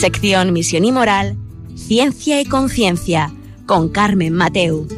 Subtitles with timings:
[0.00, 1.36] Sección Misión y Moral,
[1.76, 3.28] Ciencia y Conciencia,
[3.66, 4.88] con Carmen Mateu.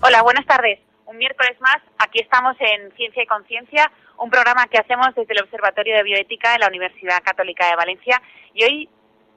[0.00, 0.78] Hola, buenas tardes.
[1.06, 3.90] Un miércoles más, aquí estamos en Ciencia y Conciencia,
[4.20, 8.22] un programa que hacemos desde el Observatorio de Bioética de la Universidad Católica de Valencia.
[8.54, 8.88] Y hoy,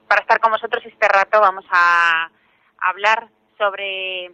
[0.10, 2.30] para estar con vosotros este rato, vamos a
[2.80, 4.32] hablar sobre,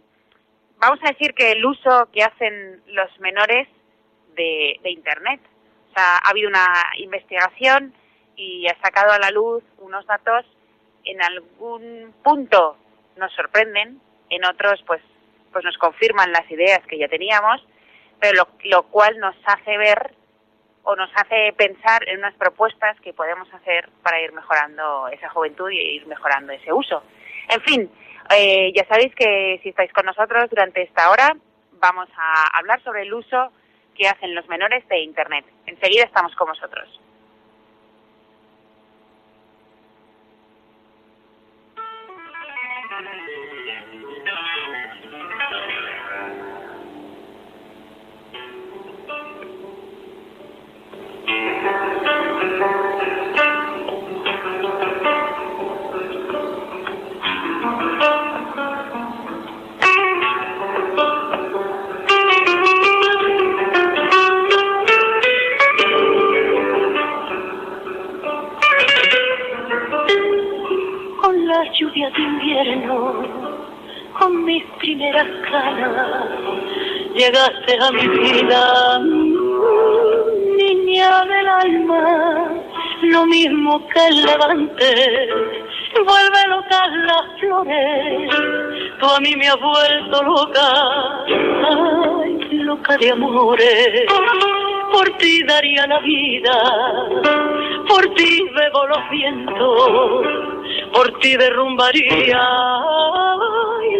[0.78, 3.68] vamos a decir que el uso que hacen los menores
[4.34, 5.40] de, Internet.
[5.90, 6.66] O sea, ha habido una
[6.98, 7.94] investigación
[8.36, 10.44] y ha sacado a la luz unos datos
[11.04, 12.76] en algún punto
[13.16, 15.00] nos sorprenden, en otros pues
[15.52, 17.66] pues nos confirman las ideas que ya teníamos,
[18.20, 20.14] pero lo, cual nos hace ver
[20.88, 25.68] o nos hace pensar en unas propuestas que podemos hacer para ir mejorando esa juventud
[25.68, 27.02] y ir mejorando ese uso.
[27.48, 27.90] En fin,
[28.30, 31.36] eh, ya sabéis que si estáis con nosotros durante esta hora
[31.80, 33.50] vamos a hablar sobre el uso
[33.96, 35.44] que hacen los menores de Internet.
[35.66, 37.00] Enseguida estamos con vosotros.
[77.92, 78.98] Mi vida,
[80.56, 82.50] niña del alma,
[83.02, 85.28] lo mismo que el levante,
[86.04, 88.30] vuelve loca las flores,
[88.98, 94.06] tú a mí me has vuelto loca, ay, loca de amores
[94.92, 96.54] por ti daría la vida,
[97.88, 100.26] por ti bebo los vientos,
[100.94, 102.40] por ti derrumbaría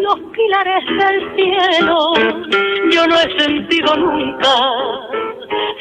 [0.02, 2.65] los pilares del cielo.
[2.96, 4.48] Yo no he sentido nunca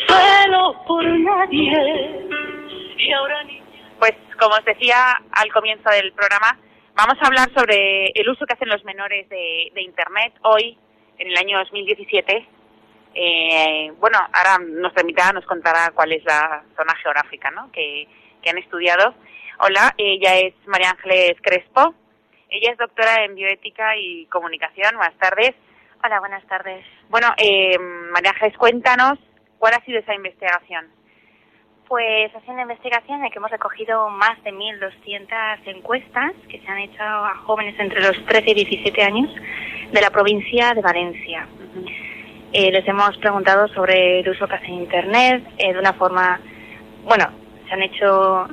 [0.06, 2.28] celos por nadie.
[4.00, 4.98] Pues como os decía
[5.32, 6.60] al comienzo del programa,
[6.94, 10.78] vamos a hablar sobre el uso que hacen los menores de, de Internet hoy,
[11.18, 12.48] en el año 2017.
[13.14, 17.72] Eh, bueno, ahora nuestra invitada nos contará cuál es la zona geográfica ¿no?
[17.72, 18.10] que,
[18.42, 19.16] que han estudiado
[19.60, 21.96] Hola, ella es María Ángeles Crespo.
[22.50, 24.98] Ella es doctora en bioética y comunicación.
[24.98, 25.56] Buenas tardes.
[26.04, 26.86] Hola, buenas tardes.
[27.10, 27.78] Bueno, eh,
[28.12, 29.18] María Ángeles, cuéntanos
[29.58, 30.86] cuál ha sido esa investigación.
[31.88, 36.68] Pues ha sido una investigación en que hemos recogido más de 1.200 encuestas que se
[36.68, 39.30] han hecho a jóvenes entre los 13 y 17 años
[39.92, 41.48] de la provincia de Valencia.
[42.54, 46.40] Eh, les hemos preguntado sobre el uso que hacen Internet eh, de una forma,
[47.04, 47.26] bueno,
[47.68, 48.48] se han hecho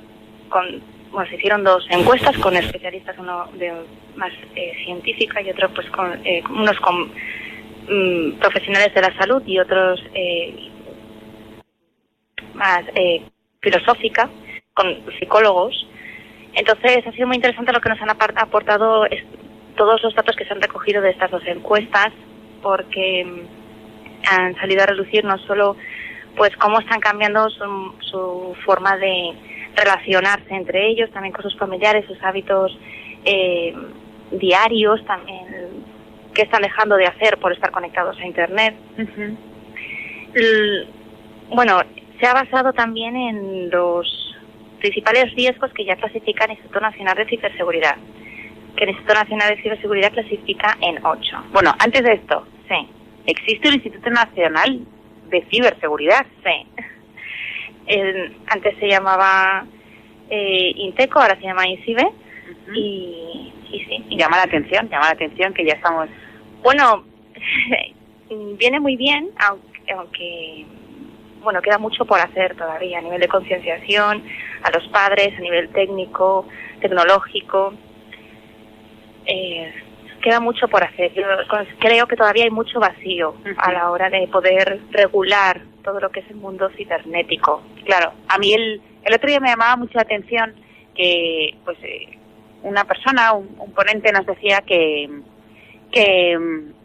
[0.48, 3.70] con bueno, se hicieron dos encuestas con especialistas, uno de
[4.16, 7.12] más eh, científica y otro pues con eh, unos con
[7.88, 10.70] mm, profesionales de la salud y otros eh,
[12.54, 12.82] más
[13.60, 14.30] filosófica
[14.72, 14.86] con
[15.18, 15.86] psicólogos.
[16.54, 19.06] Entonces ha sido muy interesante lo que nos han aportado
[19.76, 22.08] todos los datos que se han recogido de estas dos encuestas
[22.62, 25.76] porque mm, han salido a reducir no solo
[26.37, 32.04] pues cómo están cambiando su, su forma de relacionarse entre ellos, también con sus familiares,
[32.06, 32.76] sus hábitos
[33.24, 33.74] eh,
[34.30, 35.46] diarios, también
[36.34, 38.74] qué están dejando de hacer por estar conectados a Internet.
[41.48, 41.80] bueno,
[42.20, 44.36] se ha basado también en los
[44.80, 47.96] principales riesgos que ya clasifica el Instituto Nacional de Ciberseguridad,
[48.76, 51.36] que el Instituto Nacional de Ciberseguridad clasifica en ocho.
[51.52, 52.88] Bueno, antes de esto, sí.
[53.26, 54.80] ¿Existe el Instituto Nacional
[55.28, 56.26] de Ciberseguridad?
[56.42, 56.66] Sí
[58.46, 59.67] antes se llamaba
[60.31, 62.08] eh, Inteco, ahora se llama INCIBE.
[62.75, 64.17] y, sí.
[64.17, 66.08] llama la atención, llama la atención que ya estamos...
[66.62, 67.05] Bueno,
[68.58, 70.67] viene muy bien, aunque, aunque
[71.43, 74.23] bueno, queda mucho por hacer todavía a nivel de concienciación,
[74.62, 76.46] a los padres, a nivel técnico,
[76.81, 77.75] tecnológico.
[79.26, 79.73] Eh,
[80.22, 81.12] queda mucho por hacer.
[81.12, 81.24] Yo
[81.78, 86.20] creo que todavía hay mucho vacío a la hora de poder regular todo lo que
[86.20, 87.62] es el mundo cibernético.
[87.84, 90.54] Claro, a mí el, el otro día me llamaba mucho la atención
[90.94, 92.19] que pues eh,
[92.62, 95.10] una persona, un, ponente nos decía que,
[95.90, 96.81] que mm,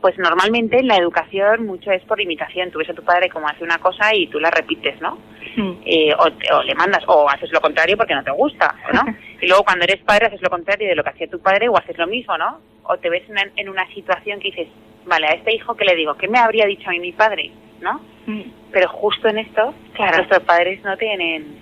[0.00, 2.70] pues normalmente en la educación mucho es por imitación.
[2.70, 5.18] Tú ves a tu padre como hace una cosa y tú la repites, ¿no?
[5.56, 5.72] Mm.
[5.84, 9.02] Eh, o, o le mandas, o haces lo contrario porque no te gusta, ¿no?
[9.40, 11.76] y luego cuando eres padre haces lo contrario de lo que hacía tu padre o
[11.76, 12.60] haces lo mismo, ¿no?
[12.84, 14.68] O te ves en, en una situación que dices,
[15.06, 17.50] vale, a este hijo que le digo, ¿qué me habría dicho a mí mi padre?
[17.80, 18.00] ¿No?
[18.26, 18.42] Mm.
[18.72, 20.18] Pero justo en esto, Claro.
[20.18, 21.58] nuestros padres no tienen...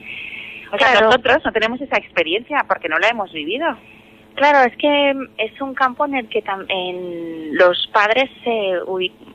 [0.73, 1.07] O sea, Claro.
[1.07, 3.67] nosotros no tenemos esa experiencia porque no la hemos vivido.
[4.35, 8.73] Claro, es que es un campo en el que tam- en los padres se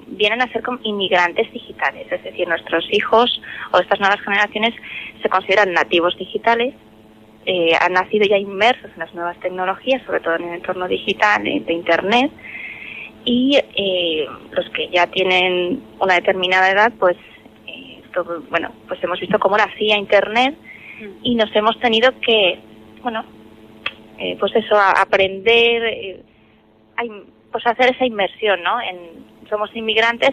[0.08, 3.42] vienen a ser como inmigrantes digitales, es decir, nuestros hijos
[3.72, 4.74] o estas nuevas generaciones
[5.22, 6.74] se consideran nativos digitales,
[7.46, 11.44] eh, han nacido ya inmersos en las nuevas tecnologías, sobre todo en el entorno digital
[11.44, 12.32] de Internet,
[13.24, 17.16] y eh, los que ya tienen una determinada edad, pues,
[17.68, 20.56] eh, todo- bueno, pues hemos visto cómo nacía Internet
[21.24, 22.60] y nos hemos tenido que,
[23.02, 23.24] bueno,
[24.20, 26.24] eh, pues eso, a aprender, eh,
[27.52, 28.82] pues hacer esa inmersión, ¿no?
[28.82, 30.32] En, somos inmigrantes.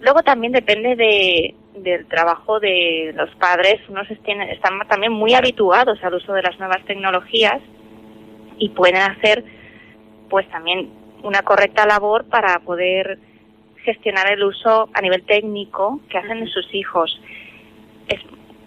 [0.00, 3.80] Luego también depende de, del trabajo de los padres.
[3.88, 7.60] Unos están también muy habituados al uso de las nuevas tecnologías
[8.58, 9.44] y pueden hacer,
[10.28, 10.90] pues también
[11.22, 13.18] una correcta labor para poder
[13.84, 17.20] gestionar el uso a nivel técnico que hacen de sus hijos.
[18.08, 18.20] Es,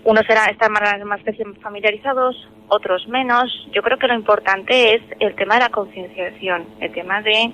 [0.06, 1.22] unos serán, están más, más
[1.62, 3.46] familiarizados, otros menos.
[3.74, 7.52] Yo creo que lo importante es el tema de la concienciación, el tema de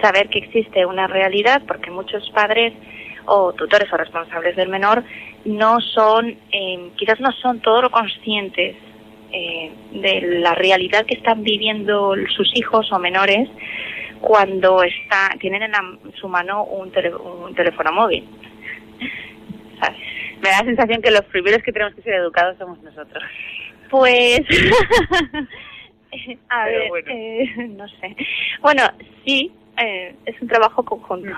[0.00, 2.72] saber que existe una realidad, porque muchos padres
[3.26, 5.02] o tutores o responsables del menor
[5.44, 8.76] no son, eh, quizás no son todo lo conscientes
[9.32, 13.48] eh, de la realidad que están viviendo sus hijos o menores
[14.20, 15.72] cuando está, tienen en
[16.14, 18.24] su mano un, tele- un teléfono móvil.
[19.80, 19.98] ¿Sabes?
[20.42, 23.22] Me da la sensación que los primeros que tenemos que ser educados somos nosotros.
[23.90, 24.40] Pues,
[26.48, 27.08] a Pero ver, bueno.
[27.10, 28.16] eh, no sé.
[28.60, 28.82] Bueno,
[29.24, 29.52] sí,
[29.82, 31.30] eh, es un trabajo conjunto.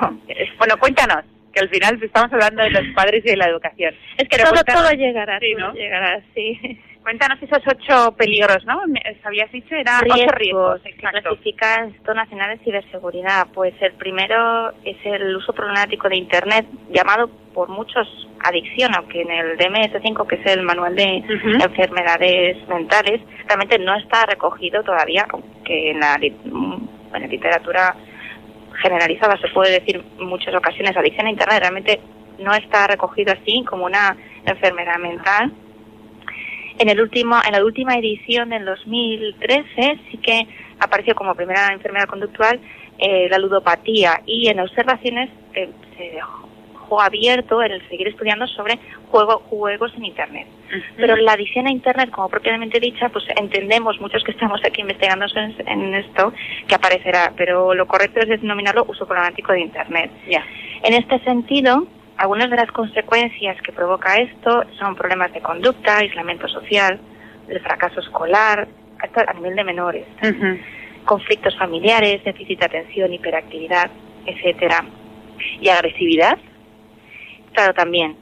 [0.59, 3.95] Bueno, cuéntanos, que al final estamos hablando de los padres y de la educación.
[4.17, 6.81] es que Pero todo, cuéntanos- todo llegará, Sí, todo llegará, sí.
[7.09, 8.83] Cuéntanos esos ocho peligros, ¿no?
[9.25, 11.23] Habías dicho, era ocho riesgos, exacto.
[11.23, 13.47] clasifica el Instituto Nacional de Ciberseguridad.
[13.55, 18.07] Pues el primero es el uso problemático de Internet, llamado por muchos
[18.45, 21.25] adicción, aunque en el DMS5, que es el manual de
[21.65, 27.97] enfermedades mentales, realmente no está recogido todavía, aunque en la, en la literatura
[28.83, 32.01] generalizada se puede decir en muchas ocasiones adicción a Internet, realmente
[32.39, 34.15] no está recogido así como una
[34.45, 35.55] enfermedad mental.
[36.79, 40.47] En, el último, en la última edición del 2013 sí que
[40.79, 42.61] apareció como primera enfermedad conductual
[42.99, 48.79] eh, la ludopatía y en observaciones eh, se dejó abierto el seguir estudiando sobre
[49.11, 50.47] juego, juegos en Internet.
[50.97, 55.27] Pero la adicción a Internet, como propiamente dicha, pues entendemos muchos que estamos aquí investigando
[55.35, 56.33] en, en esto
[56.67, 60.11] que aparecerá, pero lo correcto es denominarlo uso problemático de Internet.
[60.83, 61.87] En este sentido,
[62.19, 67.01] algunas de las consecuencias que provoca esto son problemas de conducta, aislamiento social,
[67.49, 68.67] el fracaso escolar,
[69.01, 70.05] hasta a nivel de menores,
[71.05, 73.91] conflictos familiares, déficit de atención, hiperactividad,
[74.27, 74.85] etcétera.
[75.61, 76.37] ¿Y agresividad?
[77.53, 78.17] Claro, también.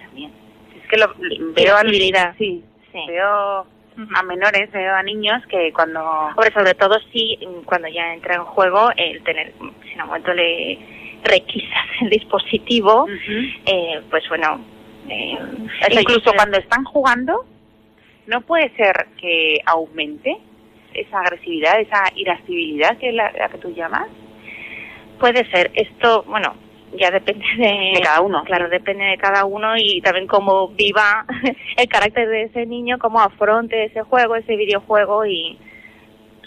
[0.00, 0.32] También.
[0.80, 1.12] Es que lo
[1.54, 2.34] veo a irritabilidad.
[2.38, 3.00] Sí, Sí.
[3.06, 3.66] veo
[4.14, 6.00] a menores, veo a niños que cuando...
[6.00, 10.06] Hombre, sobre todo si mm, cuando ya entra en juego el tener, si en un
[10.06, 10.78] momento le
[11.24, 13.06] requisas el dispositivo,
[13.66, 14.60] eh, pues bueno,
[15.08, 15.38] eh,
[15.90, 17.44] Incluso cuando están jugando,
[18.26, 20.36] ¿no puede ser que aumente
[20.94, 24.06] esa agresividad, esa irascibilidad que es la, la que tú llamas?
[25.18, 25.70] puede ser.
[25.74, 26.54] Esto, bueno,
[26.96, 28.44] ya depende de, De cada uno.
[28.44, 31.26] Claro, depende de cada uno y también cómo viva
[31.76, 35.58] el carácter de ese niño, cómo afronte ese juego, ese videojuego y,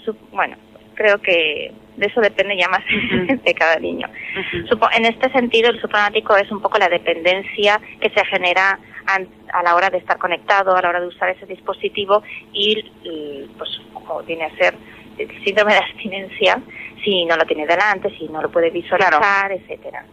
[0.06, 0.56] su- bueno,
[0.96, 2.81] creo que de eso depende ya más
[3.43, 4.07] de cada niño.
[4.93, 9.75] En este sentido, el subproblemático es un poco la dependencia que se genera a la
[9.75, 14.21] hora de estar conectado, a la hora de usar ese dispositivo y, y, pues, como
[14.24, 14.75] viene a ser
[15.17, 16.62] el síndrome de abstinencia,
[17.03, 20.05] si no lo tiene delante, si no lo puede visualizar, etcétera.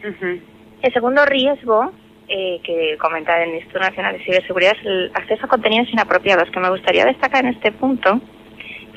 [0.00, 0.40] Ujú.
[0.82, 1.92] El segundo riesgo
[2.28, 6.60] eh, que comenta el Instituto Nacional de Ciberseguridad es el acceso a contenidos inapropiados, que
[6.60, 8.20] me gustaría destacar en este punto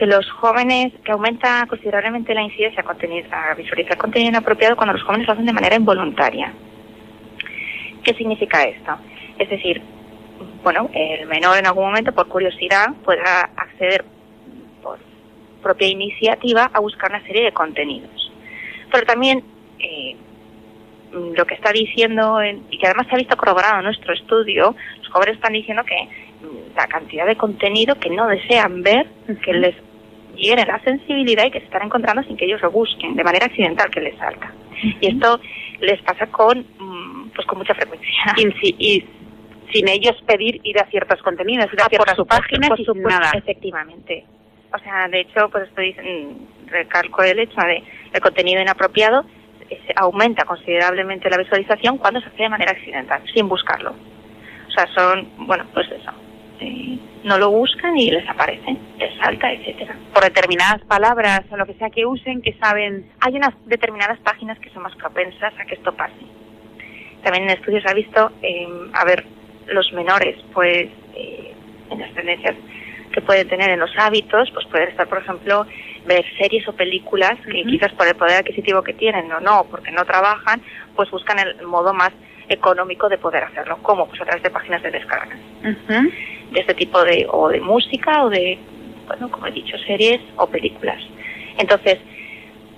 [0.01, 5.03] que los jóvenes, que aumenta considerablemente la incidencia a, a visualizar contenido inapropiado cuando los
[5.03, 6.51] jóvenes lo hacen de manera involuntaria.
[8.03, 8.97] ¿Qué significa esto?
[9.37, 9.79] Es decir,
[10.63, 14.03] bueno, el menor en algún momento, por curiosidad, podrá acceder
[14.81, 14.97] por
[15.61, 18.31] propia iniciativa a buscar una serie de contenidos.
[18.91, 19.43] Pero también
[19.77, 20.15] eh,
[21.11, 24.75] lo que está diciendo, en- y que además se ha visto corroborado en nuestro estudio,
[24.97, 25.95] los jóvenes están diciendo que
[26.43, 29.05] mm, la cantidad de contenido que no desean ver,
[29.45, 29.75] que les
[30.35, 33.45] hieren la sensibilidad y que se están encontrando sin que ellos lo busquen, de manera
[33.45, 34.51] accidental que les salta.
[34.99, 35.39] Y esto
[35.79, 38.35] les pasa con, mm, pues con mucha frecuencia.
[38.77, 39.05] Y,
[39.73, 43.31] sin ellos pedir ir a ciertos contenidos, ir a ah, ciertas páginas por y nada.
[43.33, 44.25] Efectivamente.
[44.73, 49.23] O sea, de hecho, pues estoy mm, recalco el hecho de el contenido inapropiado
[49.95, 53.91] aumenta considerablemente la visualización cuando se hace de manera accidental, sin buscarlo.
[54.67, 56.11] O sea, son, bueno, pues eso.
[56.61, 59.95] Eh, no lo buscan y les aparece, les salta, etcétera.
[60.13, 63.11] Por determinadas palabras o lo que sea que usen, que saben.
[63.19, 66.13] Hay unas determinadas páginas que son más propensas a que esto pase.
[67.23, 69.25] También en estudios ha visto, eh, a ver,
[69.67, 71.53] los menores, pues, eh,
[71.89, 72.55] en las tendencias
[73.11, 75.65] que pueden tener en los hábitos, pues pueden estar, por ejemplo,
[76.05, 79.91] ver series o películas que quizás por el poder adquisitivo que tienen o no, porque
[79.91, 80.61] no trabajan,
[80.95, 82.11] pues buscan el modo más
[82.49, 83.79] económico de poder hacerlo.
[83.81, 84.07] ¿Cómo?
[84.07, 85.35] Pues a través de páginas de descarga.
[86.51, 88.59] De este tipo de, o de música o de,
[89.07, 91.01] bueno, como he dicho, series o películas.
[91.57, 91.97] Entonces,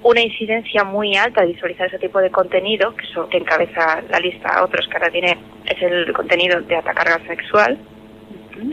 [0.03, 4.63] una incidencia muy alta de visualizar ese tipo de contenido, que, que encabeza la lista
[4.63, 7.77] otros que ahora tiene, es el contenido de atacar sexual,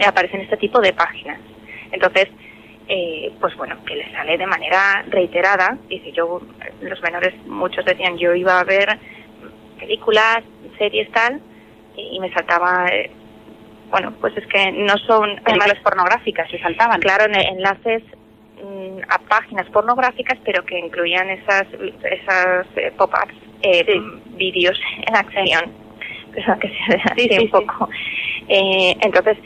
[0.06, 1.40] aparece en este tipo de páginas.
[1.92, 2.28] Entonces,
[2.88, 5.78] eh, pues bueno, que le sale de manera reiterada.
[5.88, 6.40] Dice, yo,
[6.80, 8.98] los menores, muchos decían, yo iba a ver
[9.78, 10.42] películas,
[10.76, 11.40] series, tal,
[11.96, 13.10] y, me saltaba, eh,
[13.90, 15.36] bueno, pues es que no son...
[15.44, 17.00] Películas pornográficas, se saltaban.
[17.00, 18.02] Claro, enlaces
[18.62, 21.66] mm, a páginas pornográficas, pero que incluían esas,
[22.02, 23.34] esas eh, pop-ups,
[24.36, 25.72] vídeos en acción.
[26.32, 27.88] Pero que se sí, un poco.
[28.48, 29.36] entonces,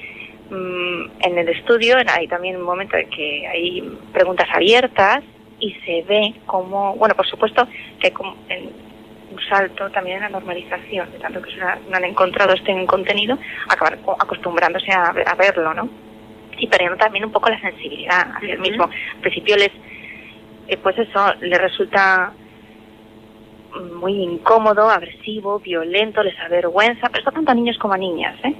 [0.50, 5.24] Mm, en el estudio hay también un momento en que hay preguntas abiertas
[5.58, 7.66] y se ve como, bueno, por supuesto
[7.98, 8.36] que como
[9.34, 13.38] un salto también en la normalización, de tanto que se no han encontrado este contenido,
[13.68, 15.88] acabar acostumbrándose a, verlo, ¿no?
[16.58, 18.84] Y perdiendo también un poco la sensibilidad hacia el mismo.
[18.84, 19.70] Al principio les,
[20.68, 22.32] eh, pues eso, les resulta
[24.00, 28.54] muy incómodo, agresivo, violento, les avergüenza, pero esto tanto a niños como a niñas, ¿eh?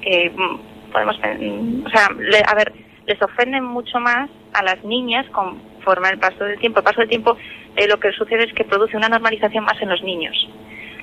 [0.00, 2.06] que mm, podemos, o sea,
[2.46, 2.72] a ver,
[3.06, 6.80] les ofenden mucho más a las niñas conforme el paso del tiempo.
[6.80, 7.36] El paso del tiempo
[7.78, 10.48] eh, lo que sucede es que produce una normalización más en los niños.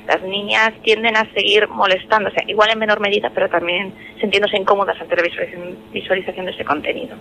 [0.08, 5.16] Las niñas tienden a seguir molestándose, igual en menor medida, pero también sintiéndose incómodas ante
[5.16, 7.16] la visualización, de ese contenido.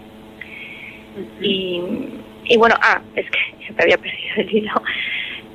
[1.41, 1.81] y,
[2.45, 4.83] y, bueno, ah, es que se había perdido el hilo.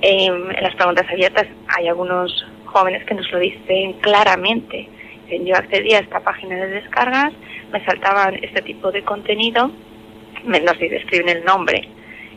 [0.02, 2.32] en las preguntas abiertas hay algunos
[2.66, 4.88] jóvenes que nos lo dicen claramente
[5.38, 7.34] yo accedía a esta página de descargas,
[7.72, 9.72] me saltaban este tipo de contenido,
[10.44, 11.88] me, no sé, escriben el nombre,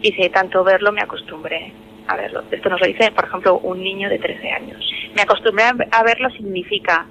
[0.02, 1.72] y si tanto verlo me acostumbré
[2.08, 2.42] a verlo.
[2.50, 4.92] Esto nos lo dice, por ejemplo, un niño de 13 años.
[5.14, 7.06] Me acostumbré a verlo significa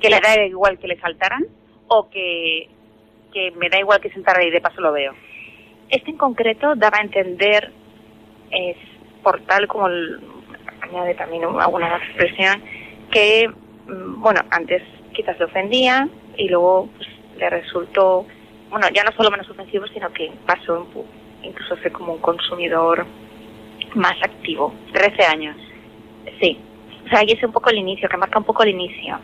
[0.00, 1.46] que le da igual que le saltaran
[1.86, 2.68] o que,
[3.32, 5.14] que me da igual que sentara y de paso lo veo.
[5.88, 7.70] Este en concreto daba a entender,
[8.50, 8.76] es
[9.22, 12.62] por tal como añade también alguna expresión,
[13.10, 13.48] que,
[13.86, 14.82] mm, bueno, antes
[15.12, 18.26] quizás le ofendía y luego pues, le resultó,
[18.70, 20.86] bueno, ya no solo menos ofensivo, sino que pasó
[21.42, 23.06] incluso fue como un consumidor
[23.94, 24.74] más activo.
[24.92, 25.56] 13 años.
[26.40, 26.58] Sí.
[27.04, 29.18] O sea, ahí es un poco el inicio, que marca un poco el inicio.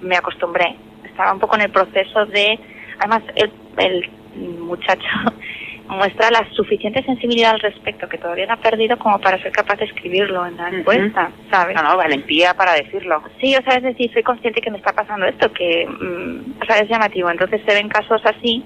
[0.00, 0.76] me acostumbré.
[1.04, 2.58] Estaba un poco en el proceso de...
[2.98, 4.10] Además, el, el
[4.58, 5.08] muchacho
[5.88, 9.76] muestra la suficiente sensibilidad al respecto que todavía no ha perdido como para ser capaz
[9.76, 11.74] de escribirlo en la encuesta, ¿sabes?
[11.74, 13.22] No, no, valentía para decirlo.
[13.40, 16.64] Sí, o sea, es decir, soy consciente que me está pasando esto, que, mm, o
[16.64, 17.30] sea, es llamativo.
[17.30, 18.64] Entonces se ven casos así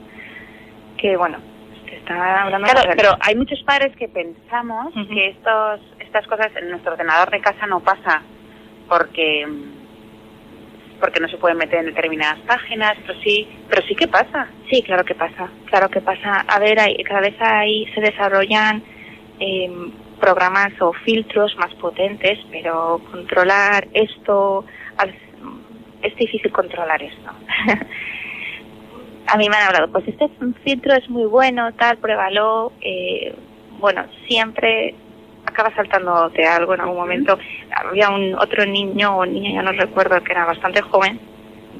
[0.99, 1.39] que, bueno,
[2.05, 6.93] está hablando Claro, pero hay muchos padres que pensamos que estos, estas cosas en nuestro
[6.93, 8.23] ordenador de casa no pasa
[8.89, 9.47] porque
[11.01, 14.49] porque no se pueden meter en determinadas páginas, pero sí, pero sí que pasa.
[14.71, 16.45] Sí, claro que pasa, claro que pasa.
[16.49, 18.83] A ver, hay, cada vez ahí se desarrollan
[19.39, 24.65] em, programas o filtros más potentes, pero controlar esto,
[26.01, 27.31] es difícil controlar esto.
[29.27, 30.29] a mí me han hablado, pues este
[30.65, 32.73] filtro es muy bueno, tal, pruébalo.
[32.81, 33.35] Eh,
[33.79, 34.95] bueno, siempre
[35.47, 37.39] acaba saltándote algo en algún momento.
[37.77, 41.21] Había un otro niño o niña, ya no recuerdo, que era bastante joven,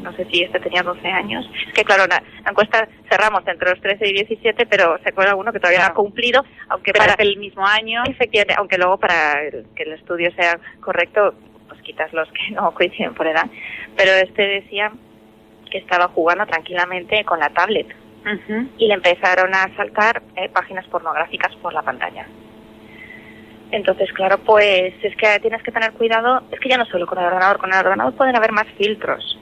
[0.03, 1.49] no sé si este tenía 12 años.
[1.67, 5.53] Es que claro, la, encuesta cerramos entre los 13 y 17, pero se acuerda uno
[5.53, 8.03] que todavía no ha cumplido, aunque para el mismo año.
[8.09, 9.41] Efectivamente, aunque luego para
[9.75, 11.35] que el estudio sea correcto,
[11.69, 13.47] pues quitas los que no coinciden por edad.
[13.97, 14.93] Pero este decía
[15.75, 17.89] que estaba jugando tranquilamente con la tablet.
[18.79, 22.29] Y le empezaron a saltar eh, páginas pornográficas por la pantalla.
[23.73, 27.19] Entonces, claro, pues es que tienes que tener cuidado, es que ya no solo con
[27.19, 29.37] el ordenador, con el ordenador pueden haber más filtros.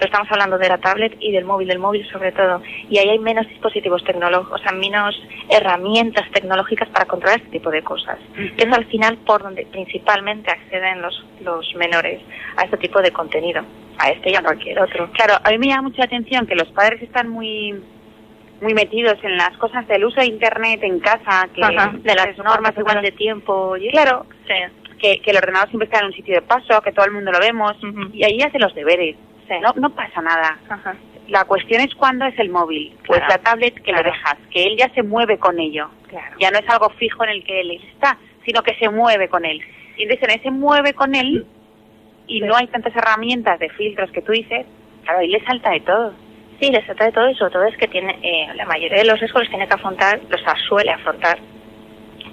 [0.00, 2.62] Pero estamos hablando de la tablet y del móvil, del móvil sobre todo.
[2.88, 5.14] Y ahí hay menos dispositivos tecnológicos, o sea, menos
[5.50, 8.18] herramientas tecnológicas para controlar este tipo de cosas.
[8.34, 12.22] Que es al final por donde principalmente acceden los, los menores
[12.56, 13.62] a este tipo de contenido,
[13.98, 15.10] a este y a cualquier otro.
[15.12, 17.78] Claro, a mí me llama mucha atención que los padres están muy
[18.62, 22.72] muy metidos en las cosas del uso de internet en casa, que de las normas
[22.76, 23.76] igual de tiempo.
[23.76, 24.26] Y claro,
[24.98, 27.32] que, que el ordenador siempre está en un sitio de paso, que todo el mundo
[27.32, 27.72] lo vemos,
[28.12, 29.16] y ahí hace los deberes.
[29.58, 30.58] No, no pasa nada.
[31.28, 34.76] La cuestión es cuándo es el móvil, pues la tablet que lo dejas, que él
[34.76, 35.90] ya se mueve con ello.
[36.38, 39.44] Ya no es algo fijo en el que él está, sino que se mueve con
[39.44, 39.60] él.
[39.96, 41.46] Y entonces en ese mueve con él
[42.26, 44.66] y no hay tantas herramientas de filtros que tú dices,
[45.04, 46.14] claro, ahí le salta de todo.
[46.60, 49.18] Sí, le trata de todo eso, todo es que tiene, eh, la mayoría de los
[49.18, 51.38] riesgos tiene que afrontar, los suele afrontar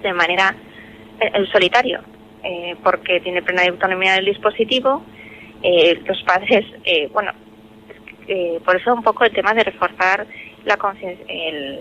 [0.02, 0.54] de manera
[1.20, 2.02] eh, en solitario,
[2.44, 5.04] eh, porque tiene plena autonomía del dispositivo.
[5.64, 6.66] Los padres,
[7.12, 7.32] bueno,
[8.66, 10.28] por eso un poco el tema de reforzar
[10.66, 10.78] la,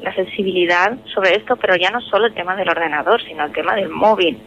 [0.02, 3.74] la sensibilidad sobre esto, pero ya no solo el tema del ordenador, sino el tema
[3.74, 4.38] del móvil.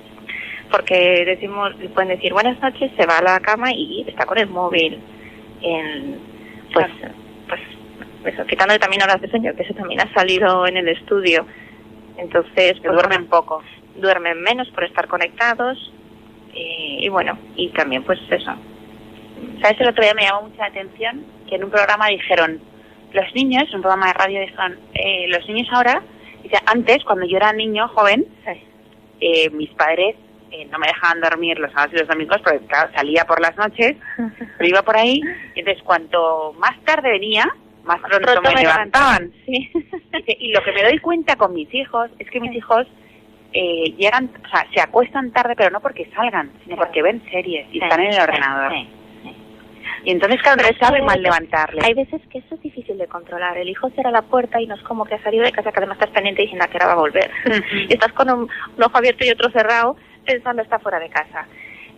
[0.71, 4.47] Porque decimos, pueden decir buenas noches, se va a la cama y está con el
[4.47, 4.99] móvil.
[5.61, 6.19] En,
[6.73, 6.87] pues,
[7.47, 7.59] pues
[8.33, 11.45] eso, quitándole también horas de sueño, que eso también ha salido en el estudio.
[12.17, 13.63] Entonces, pues, duermen poco.
[13.95, 15.91] Duermen menos por estar conectados
[16.53, 18.53] y, bueno, y también pues eso.
[19.61, 19.79] ¿Sabes?
[19.81, 22.61] El otro día me llamó mucha atención que en un programa dijeron,
[23.13, 26.01] los niños, un programa de radio dijeron, eh, los niños ahora,
[26.43, 28.25] dice, antes, cuando yo era niño, joven,
[29.19, 30.15] eh, mis padres
[30.51, 32.61] eh, no me dejaban dormir los sábados y los domingos porque
[32.95, 33.95] salía por las noches,
[34.57, 35.21] pero iba por ahí,
[35.55, 37.45] y entonces cuanto más tarde venía,
[37.83, 39.31] más pronto, me, levantaban.
[39.45, 39.71] Sí.
[40.39, 42.87] Y lo que me doy cuenta con mis hijos es que mis hijos
[43.53, 47.67] eh, llegan, o sea, se acuestan tarde, pero no porque salgan, sino porque ven series
[47.71, 48.73] y están en el ordenador.
[50.03, 51.81] Y entonces, claro, no sabe mal levantarle.
[51.83, 53.57] Hay veces que eso es difícil de controlar.
[53.57, 55.79] El hijo cierra la puerta y no es como que ha salido de casa, que
[55.79, 57.31] además estás pendiente diciendo que ahora va a volver.
[57.89, 58.49] y estás con un,
[58.81, 61.47] ojo abierto y otro cerrado pensando está fuera de casa.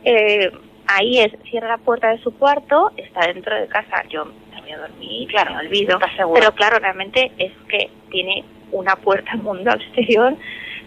[0.03, 0.51] Eh,
[0.87, 4.03] ahí es, cierra la puerta de su cuarto, está dentro de casa.
[4.09, 4.25] Yo
[4.73, 5.99] a dormir, claro, me olvido.
[6.33, 10.35] Pero claro, realmente es que tiene una puerta al mundo exterior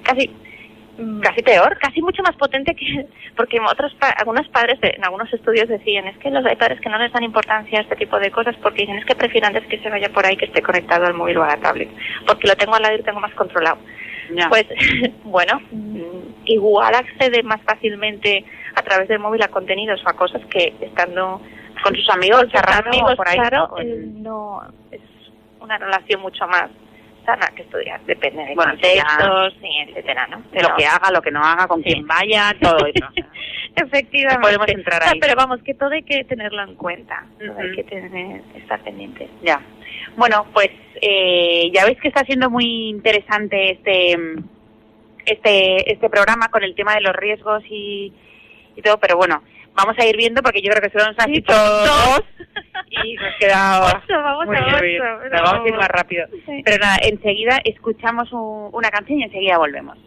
[0.03, 0.31] casi
[1.23, 6.07] casi peor, casi mucho más potente que porque otros algunos padres en algunos estudios decían
[6.07, 8.55] es que los hay padres que no les dan importancia a este tipo de cosas
[8.63, 11.15] porque dicen es que prefiero antes que se vaya por ahí que esté conectado al
[11.15, 11.89] móvil o a la tablet
[12.27, 13.79] porque lo tengo al lado y lo tengo más controlado.
[14.49, 14.67] Pues
[15.25, 20.43] bueno, mm, igual accede más fácilmente a través del móvil a contenidos o a cosas
[20.47, 21.41] que estando
[21.83, 23.37] con sus amigos, amigos por ahí.
[23.37, 25.01] Claro, no es
[25.61, 26.71] una relación mucho más
[27.25, 30.43] sana que estudiar, depende de contextos, etcétera, ¿no?
[30.53, 33.07] lo que haga, lo que no haga, con quien vaya, todo eso.
[33.77, 34.41] Efectivamente.
[34.41, 35.19] podemos entrar ahí.
[35.21, 37.27] pero vamos, que todo hay que tenerlo en cuenta,
[37.59, 39.29] hay que tener, estar pendiente.
[39.43, 39.61] Ya.
[40.17, 44.17] Bueno, pues eh, ya veis que está siendo muy interesante este
[45.27, 48.13] este este programa con el tema de los riesgos y,
[48.77, 49.43] y todo, pero bueno,
[49.75, 52.23] vamos a ir viendo porque yo creo que solo nos han dicho dos
[52.91, 55.03] y nos queda vamos muy a bien.
[55.31, 56.27] vamos a ir más rápido.
[56.65, 59.99] Pero nada, enseguida escuchamos una canción y enseguida volvemos.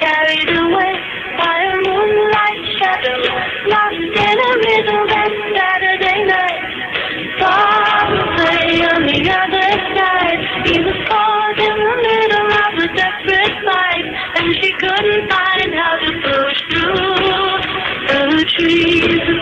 [0.00, 0.92] Carried away
[1.36, 3.20] by a moonlight shadow,
[3.68, 6.64] lost in a middle that Saturday night.
[7.38, 13.56] Far away on the other side, he was caught in the middle of a desperate
[13.64, 17.40] fight, and she couldn't find how to push through
[18.08, 19.39] the trees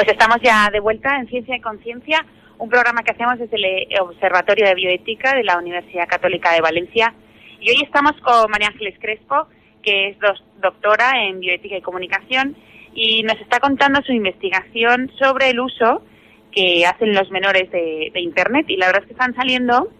[0.00, 2.24] Pues estamos ya de vuelta en Ciencia y Conciencia,
[2.56, 7.12] un programa que hacemos desde el Observatorio de Bioética de la Universidad Católica de Valencia.
[7.60, 9.46] Y hoy estamos con María Ángeles Crespo,
[9.82, 10.16] que es
[10.62, 12.56] doctora en Bioética y Comunicación,
[12.94, 16.02] y nos está contando su investigación sobre el uso
[16.50, 18.70] que hacen los menores de, Internet.
[18.70, 19.90] Y la verdad es que están saliendo,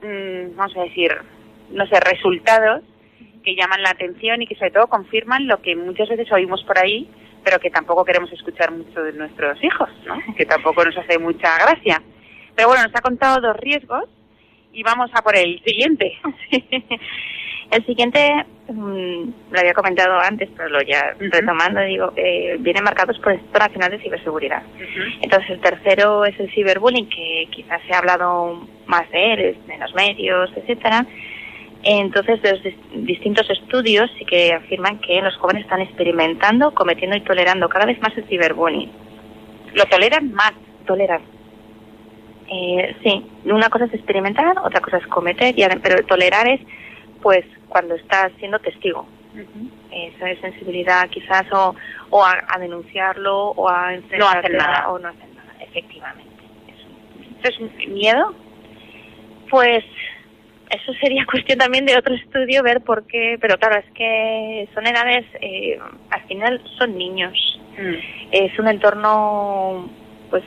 [0.00, 1.10] mm, vamos a decir,
[1.72, 2.84] no sé, resultados
[3.42, 6.78] que llaman la atención y que sobre todo confirman lo que muchas veces oímos por
[6.78, 7.10] ahí,
[7.44, 10.18] pero que tampoco queremos escuchar mucho de nuestros hijos, ¿no?
[10.36, 12.02] que tampoco nos hace mucha gracia.
[12.56, 14.04] Pero bueno, nos ha contado dos riesgos
[14.72, 16.12] y vamos a por el siguiente.
[17.70, 23.18] el siguiente, mm, lo había comentado antes, pero lo ya retomando, digo, eh, viene marcados
[23.18, 24.62] por el Instituto Nacional de Ciberseguridad.
[25.20, 29.80] Entonces, el tercero es el ciberbullying, que quizás se ha hablado más de él en
[29.80, 31.06] los medios, etcétera
[31.84, 32.62] entonces, los
[33.06, 38.00] distintos estudios sí que afirman que los jóvenes están experimentando, cometiendo y tolerando cada vez
[38.00, 38.90] más el ciberbullying.
[39.74, 40.52] ¿Lo toleran más?
[40.86, 41.20] Toleran.
[42.48, 46.60] Eh, sí, una cosa es experimentar, otra cosa es cometer, pero tolerar es,
[47.20, 49.06] pues, cuando estás siendo testigo.
[49.90, 51.74] Esa es sensibilidad quizás o,
[52.10, 56.32] o a, denunciarlo o a no hacer nada o no hacer nada, efectivamente.
[57.42, 58.34] ¿Eso es miedo?
[59.50, 59.84] Pues
[60.74, 64.86] eso sería cuestión también de otro estudio ver por qué, pero claro, es que son
[64.86, 65.78] edades, eh,
[66.10, 67.60] al final son niños.
[67.78, 67.94] Mm.
[68.30, 69.90] Es un entorno,
[70.30, 70.44] pues,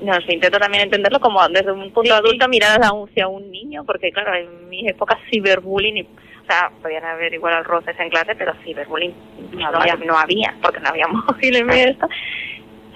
[0.00, 4.12] no sé, intento también entenderlo como desde un punto adulto mirar hacia un niño, porque
[4.12, 6.06] claro, en mi época ciberbullying,
[6.42, 9.14] o sea, podían haber igual roces en clase, pero ciberbullying
[9.52, 12.08] no, había, no había, porque no había móvil en esto.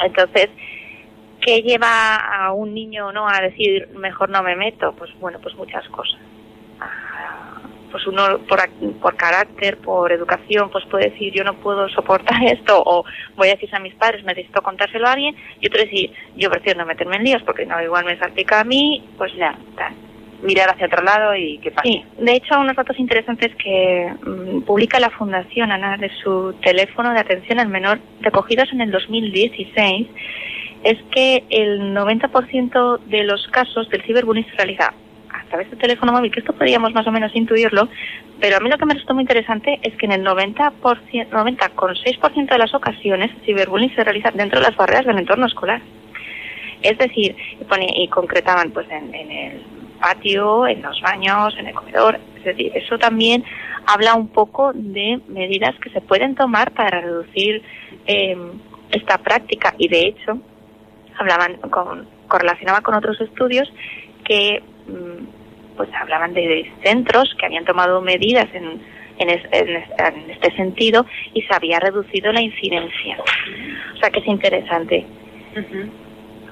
[0.04, 0.48] Entonces,
[1.40, 4.94] ¿qué lleva a un niño no a decir mejor no me meto?
[4.96, 6.20] Pues bueno, pues muchas cosas
[7.90, 8.60] pues uno por,
[9.00, 13.04] por carácter, por educación, pues puede decir yo no puedo soportar esto o
[13.36, 16.80] voy a decir a mis padres, necesito contárselo a alguien y otro decir yo prefiero
[16.80, 19.58] no meterme en líos porque no igual me salpica a mí, pues ya,
[20.42, 21.82] mirar hacia otro lado y qué pasa.
[21.84, 27.12] Sí, de hecho unos datos interesantes que mm, publica la Fundación Ana de su teléfono
[27.12, 30.06] de atención al menor recogidos en el 2016
[30.82, 34.94] es que el 90% de los casos del ciberbullying se realiza
[35.50, 37.88] través del teléfono móvil, que esto podríamos más o menos intuirlo,
[38.40, 40.72] pero a mí lo que me resultó muy interesante es que en el 90%,
[41.28, 45.82] 90,6% de las ocasiones ciberbullying se realiza dentro de las barreras del entorno escolar.
[46.82, 47.36] Es decir,
[47.94, 49.62] y, concretaban pues en, el
[50.00, 53.44] patio, en los baños, en el comedor, es decir, eso también
[53.86, 57.62] habla un poco de medidas que se pueden tomar para reducir
[58.06, 58.36] eh,
[58.92, 60.38] esta práctica y de hecho
[61.18, 63.70] hablaban con, correlacionaba con otros estudios
[64.24, 65.39] que mm,
[65.80, 68.82] pues hablaban de centros que habían tomado medidas en,
[69.16, 69.30] en,
[70.28, 73.16] este sentido y se había reducido la incidencia.
[73.94, 75.06] O sea que es interesante.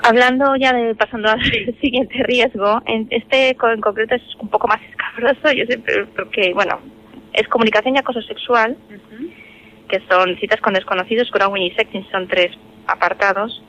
[0.03, 1.43] Hablando ya de, pasando al
[1.83, 5.79] siguiente riesgo, en este en concreto es un poco más escabroso, yo sé,
[6.17, 6.81] porque, bueno,
[7.35, 8.79] es comunicación y acoso sexual,
[9.91, 13.63] que son citas con desconocidos, growing y sexting, son tres apartados,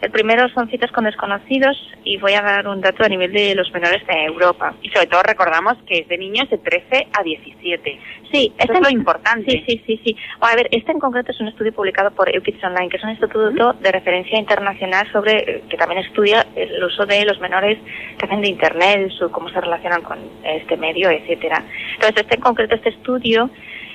[0.00, 3.54] el primero son citas con desconocidos y voy a dar un dato a nivel de
[3.54, 4.74] los menores de Europa.
[4.82, 8.00] Y sobre todo recordamos que es de niños de 13 a 17.
[8.32, 9.50] Sí, este es lo importante.
[9.50, 10.16] Sí, sí, sí, sí.
[10.40, 13.10] a ver, este en concreto es un estudio publicado por EUKIDS Online, que es un
[13.10, 17.78] instituto de referencia internacional sobre que también estudia el uso de los menores
[18.18, 21.62] que hacen de Internet, su, cómo se relacionan con este medio, etcétera.
[21.94, 23.50] Entonces, este en concreto, este estudio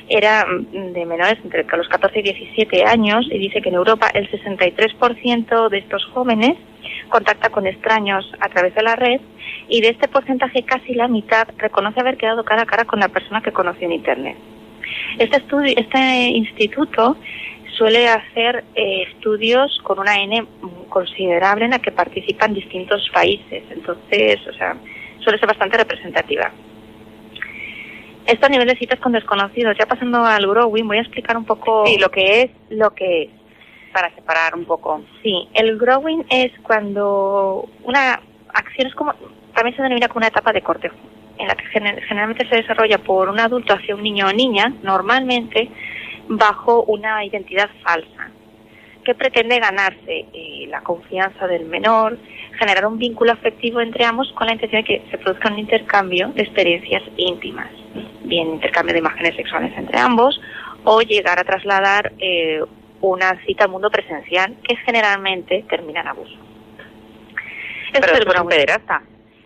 [0.10, 4.10] era mm, de menores entre los 14 y 17 años y dice que en Europa
[4.14, 6.58] el 63% de estos jóvenes
[7.10, 9.22] contacta con extraños a través de la red
[9.68, 13.10] y de este porcentaje casi la mitad reconoce haber quedado cara a cara con la
[13.10, 14.38] persona que conoció en Internet.
[15.18, 17.18] Este, estudio, este instituto
[17.78, 20.46] suele hacer eh, estudios con una N
[20.90, 24.76] considerable en la que participan distintos países, entonces, o sea,
[25.20, 26.52] suele ser bastante representativa.
[28.26, 29.78] Esto a nivel de citas con desconocidos.
[29.78, 33.24] Ya pasando al growing, voy a explicar un poco sí, lo que es lo que
[33.24, 33.30] es,
[33.94, 35.04] para separar un poco.
[35.22, 38.20] Sí, el growing es cuando una
[38.54, 39.14] acción es como,
[39.54, 40.96] también se denomina como una etapa de cortejo,
[41.38, 45.70] en la que generalmente se desarrolla por un adulto hacia un niño o niña, normalmente
[46.28, 48.32] bajo una identidad falsa,
[49.06, 52.18] que pretende ganarse eh, la confianza del menor,
[52.60, 56.30] generar un vínculo afectivo entre ambos con la intención de que se produzca un intercambio
[56.36, 57.70] de experiencias íntimas
[58.26, 60.40] bien intercambio de imágenes sexuales entre ambos,
[60.84, 62.62] o llegar a trasladar eh,
[63.02, 66.36] una cita al mundo presencial, que generalmente termina en abuso.
[67.94, 69.02] Esto es una pederasta.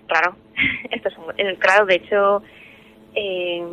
[0.07, 0.35] Claro,
[0.91, 2.41] esto es un, eh, claro, de hecho,
[3.15, 3.63] eh,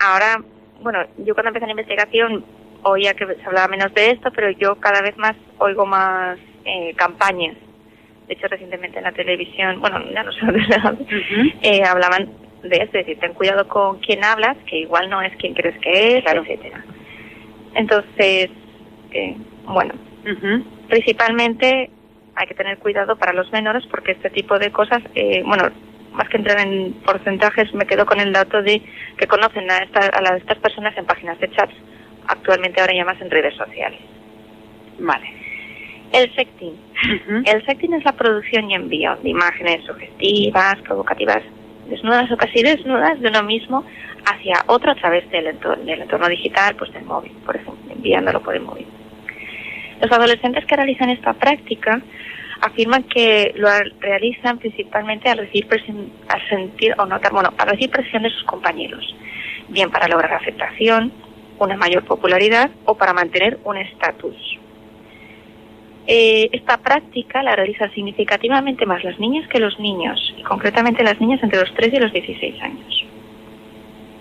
[0.00, 0.42] ahora,
[0.82, 2.44] bueno, yo cuando empecé la investigación
[2.86, 6.94] oía que se hablaba menos de esto, pero yo cada vez más oigo más eh,
[6.96, 7.56] campañas.
[8.28, 11.08] De hecho, recientemente en la televisión, bueno, ya no sé dónde
[11.62, 12.30] eh, hablaban
[12.62, 15.78] de eso, es decir, ten cuidado con quién hablas, que igual no es quien crees
[15.80, 16.84] que es, etcétera.
[17.74, 18.50] Entonces,
[19.12, 19.94] eh, bueno,
[20.88, 21.90] principalmente
[22.34, 25.70] hay que tener cuidado para los menores porque este tipo de cosas, eh, bueno,
[26.12, 28.82] más que entrar en porcentajes, me quedo con el dato de
[29.16, 31.74] que conocen a, a estas personas en páginas de chats,
[32.28, 34.00] actualmente ahora ya más en redes sociales.
[34.98, 35.32] Vale.
[36.12, 36.74] El sexting.
[37.44, 41.42] El sexting es la producción y envío de imágenes sugestivas, provocativas,
[41.88, 43.84] desnudas o casi desnudas de uno mismo
[44.24, 48.40] hacia otro a través del entorno, del entorno digital, pues del móvil, por ejemplo, enviándolo
[48.42, 48.86] por el móvil.
[50.00, 52.00] Los adolescentes que realizan esta práctica
[52.60, 53.68] afirman que lo
[54.00, 58.44] realizan principalmente al recibir presión, al sentir o notar, bueno, al recibir presión de sus
[58.44, 59.14] compañeros,
[59.68, 61.12] bien para lograr aceptación,
[61.58, 64.36] una mayor popularidad o para mantener un estatus.
[66.08, 71.20] Eh, esta práctica la realizan significativamente más las niñas que los niños, y concretamente las
[71.20, 73.04] niñas entre los 3 y los 16 años.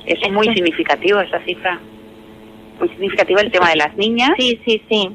[0.06, 1.80] Es muy significativo esa cifra.
[2.80, 4.32] Muy significativo el tema de las niñas.
[4.38, 5.10] Sí, sí, sí.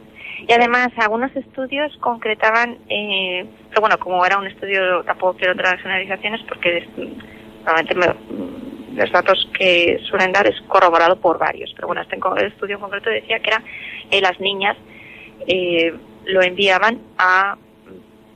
[0.49, 5.81] Y además, algunos estudios concretaban, eh, pero bueno, como era un estudio, tampoco quiero otras
[5.81, 6.89] generalizaciones porque
[7.65, 7.95] realmente
[8.95, 11.73] los datos que suelen dar es corroborado por varios.
[11.75, 13.63] Pero bueno, este estudio en concreto decía que era
[14.11, 14.77] eh, las niñas
[15.47, 15.95] eh,
[16.27, 17.57] lo enviaban a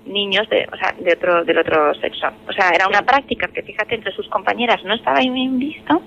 [0.07, 2.29] niños de, o sea, de otro, del otro sexo.
[2.49, 6.03] O sea, era una práctica que, fíjate, entre sus compañeras no estaba bien visto,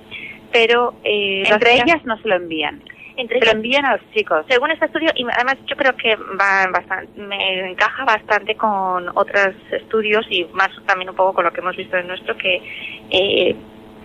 [0.52, 0.96] pero...
[1.04, 2.82] Eh, entre ellas no se lo envían
[3.18, 4.46] entre lo envían a los chicos.
[4.48, 9.56] Según este estudio, y además yo creo que va bastante, me encaja bastante con otros
[9.72, 12.62] estudios y más también un poco con lo que hemos visto en nuestro, que
[13.10, 13.56] eh,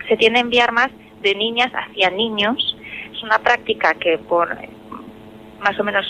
[0.09, 0.89] se tiende a enviar más
[1.23, 2.77] de niñas hacia niños.
[3.13, 4.57] Es una práctica que por
[5.61, 6.07] más o menos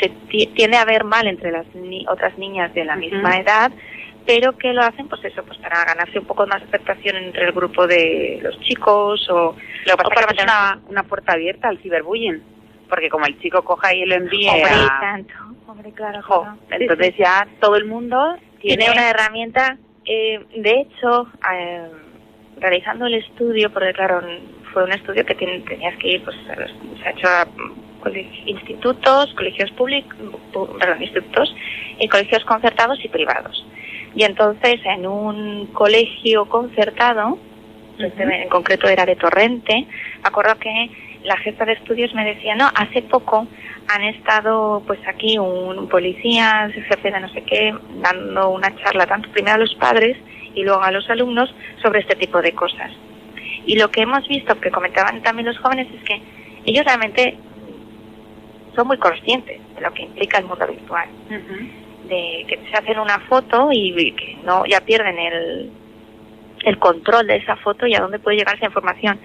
[0.00, 0.08] se
[0.54, 1.66] tiende a ver mal entre las
[2.08, 3.70] otras niñas de la misma edad
[4.26, 7.52] pero que lo hacen pues eso pues para ganarse un poco más aceptación entre el
[7.52, 9.56] grupo de los chicos o,
[9.86, 10.50] lo para mantener
[10.88, 12.42] una, puerta abierta al ciberbullying
[12.88, 15.34] porque como el chico coja y lo envíe hombre, tanto
[15.66, 16.20] hombre claro,
[16.70, 21.88] entonces ya todo el mundo tiene, una herramienta eh, de hecho eh,
[22.60, 24.20] realizando el estudio porque claro
[24.72, 27.46] fue un estudio que tenías que ir pues se ha hecho a
[28.46, 30.16] institutos colegios públicos
[30.78, 31.54] perdón institutos
[31.98, 33.64] y colegios concertados y privados.
[34.14, 37.38] Y entonces en un colegio concertado,
[37.98, 39.86] este en concreto era de Torrente,
[40.22, 40.90] me acuerdo que
[41.24, 43.46] la jefa de estudios me decía, no, hace poco
[43.88, 49.30] han estado pues aquí un policía, jefe de no sé qué, dando una charla tanto
[49.30, 50.16] primero a los padres
[50.54, 52.90] y luego a los alumnos sobre este tipo de cosas.
[53.66, 56.20] Y lo que hemos visto, que comentaban también los jóvenes, es que
[56.64, 57.36] ellos realmente
[58.74, 61.08] son muy conscientes de lo que implica el mundo virtual.
[62.08, 65.70] De que se hacen una foto y que no ya pierden el,
[66.64, 69.18] el control de esa foto y a dónde puede llegar esa información,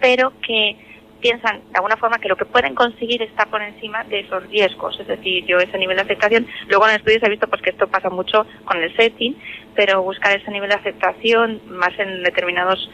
[0.00, 0.76] pero que
[1.20, 4.98] piensan de alguna forma que lo que pueden conseguir está por encima de esos riesgos,
[4.98, 7.86] es decir, yo ese nivel de aceptación, luego en estudios he visto pues que esto
[7.88, 9.36] pasa mucho con el setting,
[9.74, 12.90] pero buscar ese nivel de aceptación más en determinados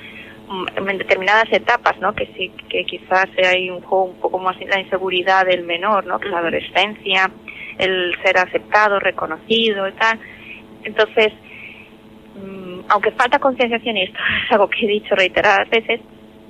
[0.49, 2.15] mm, en determinadas etapas, ¿no?
[2.15, 6.19] Que sí, que quizás hay un juego un poco más la inseguridad del menor, ¿no?
[6.19, 7.31] Que la adolescencia,
[7.79, 10.19] el ser aceptado, reconocido y tal.
[10.85, 11.33] Entonces,
[12.35, 16.01] mm, aunque falta concienciación, y esto es algo que he dicho reiteradas veces,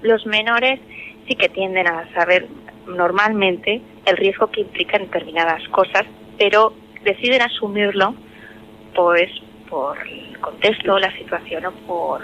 [0.03, 0.81] los menores
[1.27, 2.47] sí que tienden a saber
[2.87, 6.05] normalmente el riesgo que implican determinadas cosas,
[6.39, 6.73] pero
[7.05, 8.15] deciden asumirlo
[8.95, 9.31] pues
[9.69, 12.23] por el contexto, la situación o por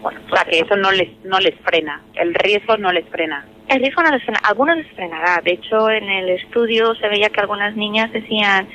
[0.00, 3.46] bueno, o que eso no les no les frena, el riesgo no les frena.
[3.68, 5.40] El riesgo no les frena, algunos les frenará.
[5.42, 8.68] De hecho, en el estudio se veía que algunas niñas decían,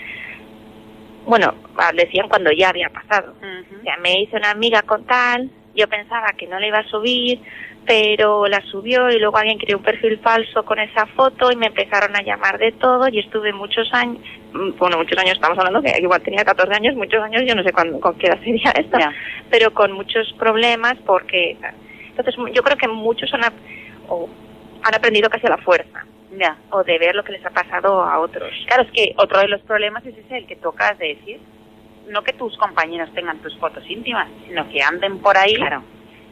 [1.26, 1.54] bueno,
[1.93, 3.36] decían cuando ya había pasado.
[3.84, 7.39] Ya me hice una amiga con tal, yo pensaba que no le iba a subir,
[7.85, 11.67] pero la subió y luego alguien creó un perfil falso con esa foto y me
[11.67, 14.21] empezaron a llamar de todo y estuve muchos años,
[14.77, 17.71] bueno, muchos años estamos hablando que igual tenía 14 años, muchos años, yo no sé
[17.71, 18.97] cuándo, con qué edad sería esto,
[19.49, 21.55] pero con muchos problemas porque,
[22.09, 23.41] entonces yo creo que muchos son,
[24.09, 24.27] o
[24.83, 26.05] han aprendido casi a la fuerza.
[26.69, 28.51] O de ver lo que les ha pasado a otros.
[28.67, 31.39] Claro, es que otro de los problemas es ese, el que tocas de decir,
[32.10, 35.56] no que tus compañeros tengan tus fotos íntimas, sino que anden por ahí.
[35.56, 35.84] Claro.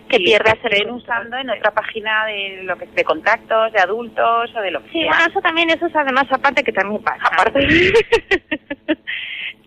[0.07, 4.61] Que pierdas el usando en otra página de lo que de contactos, de adultos o
[4.61, 7.25] de lo que sí, bueno, eso también, eso es además aparte que también pasa.
[7.25, 7.67] Aparte.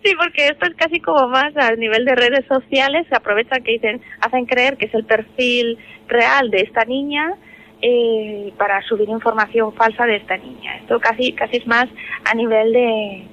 [0.05, 3.73] sí, porque esto es casi como más a nivel de redes sociales, se aprovechan que
[3.73, 7.35] dicen, hacen creer que es el perfil real de esta niña
[7.83, 10.77] eh, para subir información falsa de esta niña.
[10.77, 11.87] Esto casi, casi es más
[12.25, 13.25] a nivel de,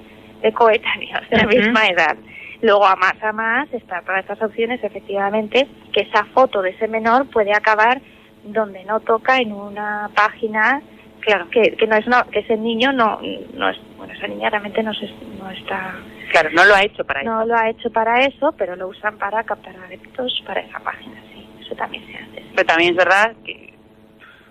[0.42, 2.16] de coetáneos de la misma edad.
[2.62, 6.88] Luego, a más a más, están todas estas opciones, efectivamente, que esa foto de ese
[6.88, 8.00] menor puede acabar
[8.44, 10.80] donde no toca en una página
[11.20, 13.20] claro que, que no es no, que ese niño no
[13.54, 15.96] no es bueno esa niña realmente no se, no está
[16.30, 17.30] Claro, no lo ha hecho para eso.
[17.30, 21.20] no lo ha hecho para eso pero lo usan para captar adeptos para esa página
[21.34, 22.52] sí eso también se hace sí.
[22.54, 23.74] Pero también es verdad que,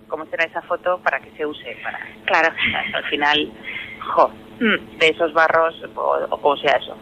[0.08, 1.74] ¿cómo será esa foto para que se use?
[1.82, 2.54] para claro
[2.94, 3.50] Al final,
[4.00, 6.96] jo, de esos barros, o, o como sea eso.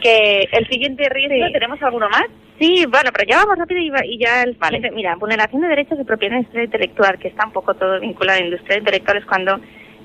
[0.00, 1.52] Que el siguiente riesgo, Sí.
[1.52, 2.24] ¿tenemos alguno más?
[2.58, 4.90] Sí, bueno, pero ya vamos rápido y, va- y ya el Vale.
[4.92, 8.40] Mira, vulneración de derechos de propiedad industrial intelectual, que está un poco todo vinculado a
[8.40, 9.60] la industria intelectual, es cuando,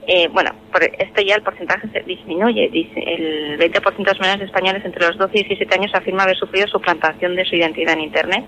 [0.08, 2.70] eh, bueno, por esto ya el porcentaje se disminuye.
[2.70, 6.38] Dice, el 20% de los menores españoles entre los 12 y 17 años afirma haber
[6.38, 8.46] sufrido suplantación de su identidad en Internet.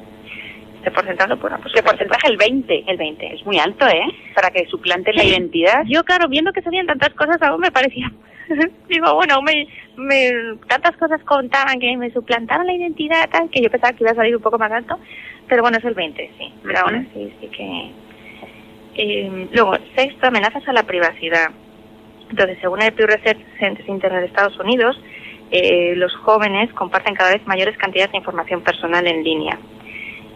[0.78, 1.74] Este porcentaje, bueno, pues...
[1.74, 2.28] ¿Qué porcentaje?
[2.30, 2.84] El 20.
[2.88, 3.34] El 20.
[3.36, 4.06] Es muy alto, ¿eh?
[4.34, 5.84] Para que suplante la identidad.
[5.86, 8.10] Yo, claro, viendo que sabían tantas cosas, aún me parecía.
[8.90, 10.32] Digo, bueno, me, me,
[10.68, 14.16] tantas cosas contaban que me suplantaron la identidad, tal, que yo pensaba que iba a
[14.16, 15.00] salir un poco más alto.
[15.48, 16.54] Pero bueno, es el 20, sí.
[16.64, 17.92] Pero aún así, sí que.
[18.96, 21.52] Eh, luego, sexto, amenazas a la privacidad.
[22.30, 25.00] Entonces, según el Pew Research Center de Estados Unidos,
[25.52, 29.58] eh, los jóvenes comparten cada vez mayores cantidades de información personal en línea.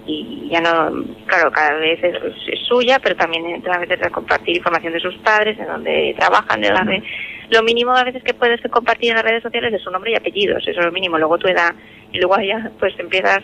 [0.06, 2.16] Y ya no, claro, cada vez es,
[2.48, 6.62] es suya, pero también a veces de compartir información de sus padres, de dónde trabajan,
[6.62, 7.04] de dónde...
[7.52, 10.16] Lo mínimo a veces que puedes compartir en las redes sociales es su nombre y
[10.16, 11.18] apellidos, eso es lo mínimo.
[11.18, 11.76] Luego tu edad,
[12.14, 13.40] y luego ya pues empiezas,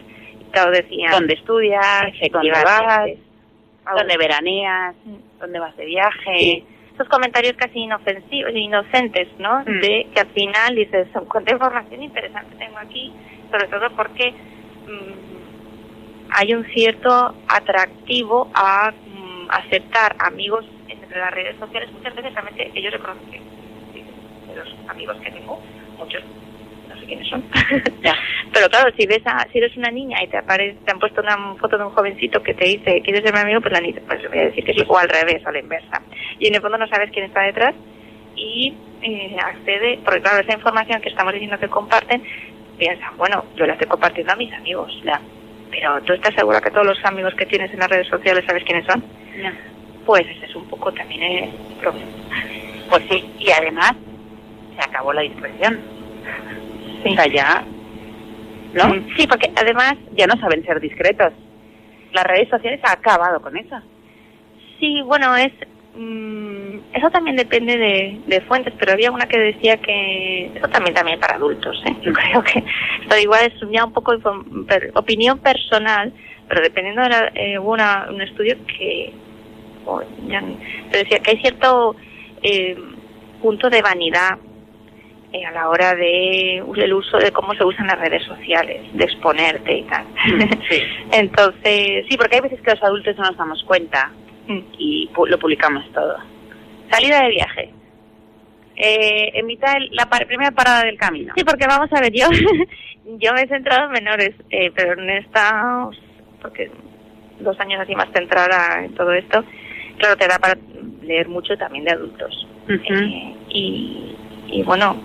[0.52, 1.10] claro, decía...
[1.12, 2.06] ¿Dónde estudias?
[2.32, 2.63] ¿Dónde vas?
[2.70, 3.17] Efectivamente.
[3.96, 4.96] ¿Dónde veraneas?
[5.39, 6.39] ¿Dónde vas de viaje?
[6.39, 6.65] Sí.
[6.93, 9.60] Esos comentarios casi inofensivos, inocentes, ¿no?
[9.60, 9.82] Mm.
[9.82, 13.12] De que al final dices, cuánta información interesante tengo aquí,
[13.52, 21.58] sobre todo porque mm, hay un cierto atractivo a mm, aceptar amigos entre las redes
[21.60, 21.91] sociales.
[21.91, 23.04] Muchas veces realmente ellos sí, de
[24.58, 25.62] los amigos que tengo,
[25.98, 26.24] muchos
[26.88, 27.43] no sé quiénes son.
[28.04, 28.15] Ya.
[28.54, 31.22] Pero claro, si ves a, si eres una niña y te aparece, te han puesto
[31.22, 33.62] una foto de un jovencito que te dice, ¿quieres ser mi amigo?
[33.62, 35.60] Pues la niña, pues voy a decir que sí, o al revés, o a la
[35.60, 36.02] inversa.
[36.39, 37.76] Y en el fondo no sabes quién está detrás
[38.36, 42.24] y eh, accede, porque claro, esa información que estamos diciendo que comparten,
[42.78, 45.20] piensan, bueno, yo la estoy compartiendo a mis amigos, ya.
[45.70, 48.63] Pero ¿tú estás segura que todos los amigos que tienes en las redes sociales sabes
[48.63, 49.04] quiénes son?
[49.41, 49.52] No.
[50.06, 51.50] Pues ese es un poco también el
[51.82, 52.08] problema.
[52.89, 53.93] Pues sí, y además
[54.78, 55.80] se acabó la discreción.
[57.04, 57.10] Sí.
[57.12, 57.66] O sea, ya,
[58.74, 58.94] ¿no?
[59.16, 61.34] Sí, porque además Ya no saben ser discretos.
[62.13, 63.75] Las redes sociales han acabado con eso.
[64.80, 65.52] Sí, bueno, es
[65.96, 70.94] mm, eso también depende de, de fuentes, pero había una que decía que eso también
[70.96, 71.96] también para adultos, ¿eh?
[72.02, 72.63] Yo creo que
[73.02, 74.13] esto igual es ya un poco
[74.96, 76.13] opinión personal,
[76.48, 79.12] pero dependiendo de la, eh, hubo una- un estudio que
[79.86, 80.42] oh, ya
[80.92, 81.96] pero decía que hay cierto
[82.44, 82.78] eh,
[83.42, 84.38] punto de vanidad
[85.34, 89.04] eh, a la hora de el uso de cómo se usan las redes sociales, de
[89.04, 90.06] exponerte y tal.
[90.69, 90.82] Sí.
[91.12, 94.12] Entonces, Sí, porque hay veces que los adultos no nos damos cuenta
[94.48, 96.17] mm, y pu- lo publicamos todo.
[96.90, 97.69] Salida de viaje.
[98.75, 101.34] Eh, en mitad de la par- primera parada del camino.
[101.36, 102.28] Sí, porque vamos a ver, yo
[103.06, 105.90] yo me he centrado en menores, eh, pero en esta,
[106.42, 106.69] porque
[107.40, 109.44] dos años así más centrada en todo esto,
[109.98, 110.58] claro, te da para
[111.02, 112.48] leer mucho también de adultos.
[112.69, 114.15] Eh, y,
[114.48, 114.95] y bueno,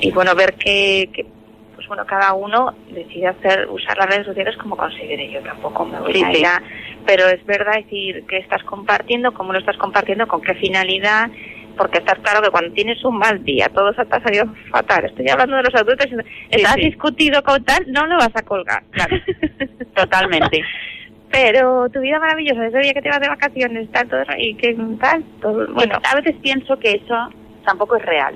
[0.00, 1.26] y bueno, ver que, que,
[1.74, 5.30] pues bueno, cada uno decide hacer, usar las redes sociales como considere.
[5.30, 6.40] Yo tampoco me voy Sí, a sí.
[6.40, 6.62] ir a-
[7.06, 11.30] pero es verdad decir que estás compartiendo, cómo lo estás compartiendo, con qué finalidad,
[11.76, 15.04] porque está claro que cuando tienes un mal día, todo se te ha salido fatal.
[15.04, 16.06] Estoy hablando de los adultos,
[16.50, 16.80] estás sí.
[16.80, 18.82] discutido con tal, no lo vas a colgar.
[18.90, 19.16] Claro.
[19.94, 20.62] Totalmente.
[21.30, 24.74] Pero tu vida maravillosa, ese día que te vas de vacaciones, tal, todo, y que
[25.00, 27.28] tal, todo, bueno, a veces pienso que eso
[27.66, 28.34] tampoco es real.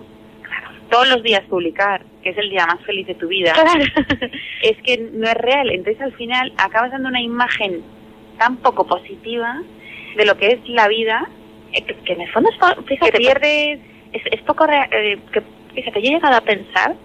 [0.90, 3.84] Todos los días publicar, que es el día más feliz de tu vida, claro.
[4.62, 5.70] es que no es real.
[5.70, 7.82] Entonces al final acabas dando una imagen
[8.38, 9.62] tan poco positiva
[10.16, 11.26] de lo que es la vida
[11.72, 13.78] Eh, que, en el fondo es, po- que fíjate, pierdes
[14.12, 15.40] es, es poco real, eh, que,
[15.74, 16.96] fíjate, yo he llegado a pensar,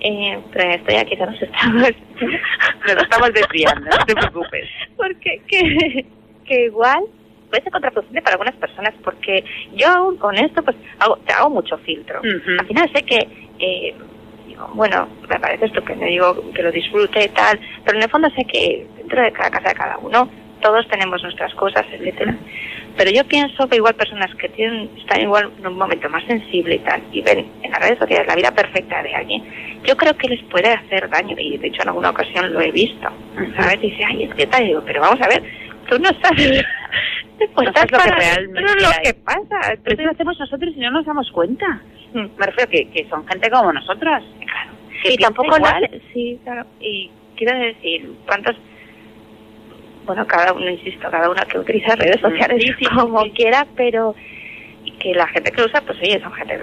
[0.00, 1.82] eh, pero estoy aquí, ya nos estamos,
[2.86, 4.68] Nos estamos desviando, no te preocupes.
[4.96, 6.06] porque que,
[6.46, 7.02] que igual
[7.50, 9.44] puede ser contraproducente para algunas personas, porque
[9.74, 12.20] yo aún con esto pues hago, te hago mucho filtro.
[12.22, 13.28] Al final sé que,
[13.58, 13.94] eh,
[14.46, 18.30] digo, bueno, me parece estupendo, digo que lo disfrute y tal, pero en el fondo
[18.30, 20.30] sé que dentro de cada casa de cada uno
[20.60, 22.36] todos tenemos nuestras cosas, etcétera.
[22.96, 26.74] Pero yo pienso que igual personas que tienen, están igual en un momento más sensible
[26.74, 29.42] y tal, y ven en las redes sociales la vida perfecta de alguien,
[29.84, 32.70] yo creo que les puede hacer daño, y de hecho en alguna ocasión lo he
[32.70, 33.08] visto.
[33.56, 33.80] ¿Sabes?
[33.80, 35.42] Dice, ay, es que tal, y digo, pero vamos a ver,
[35.88, 36.62] tú no sabes
[37.54, 39.02] Pues no sabes lo que para- realmente lo hay.
[39.04, 39.74] que pasa.
[39.82, 41.66] Pero eso lo hacemos nosotros y no nos damos cuenta.
[42.14, 42.26] Mm.
[42.38, 44.22] Me refiero que, que son gente como nosotras.
[44.40, 44.70] Claro.
[45.02, 45.80] Que y tampoco igual.
[45.82, 48.54] la- sí claro y quiero decir cuántos
[50.04, 53.30] bueno cada uno insisto cada uno que utiliza redes sociales sí, sí, como sí.
[53.30, 54.14] quiera pero
[54.98, 56.58] que la gente que usa pues oye son gente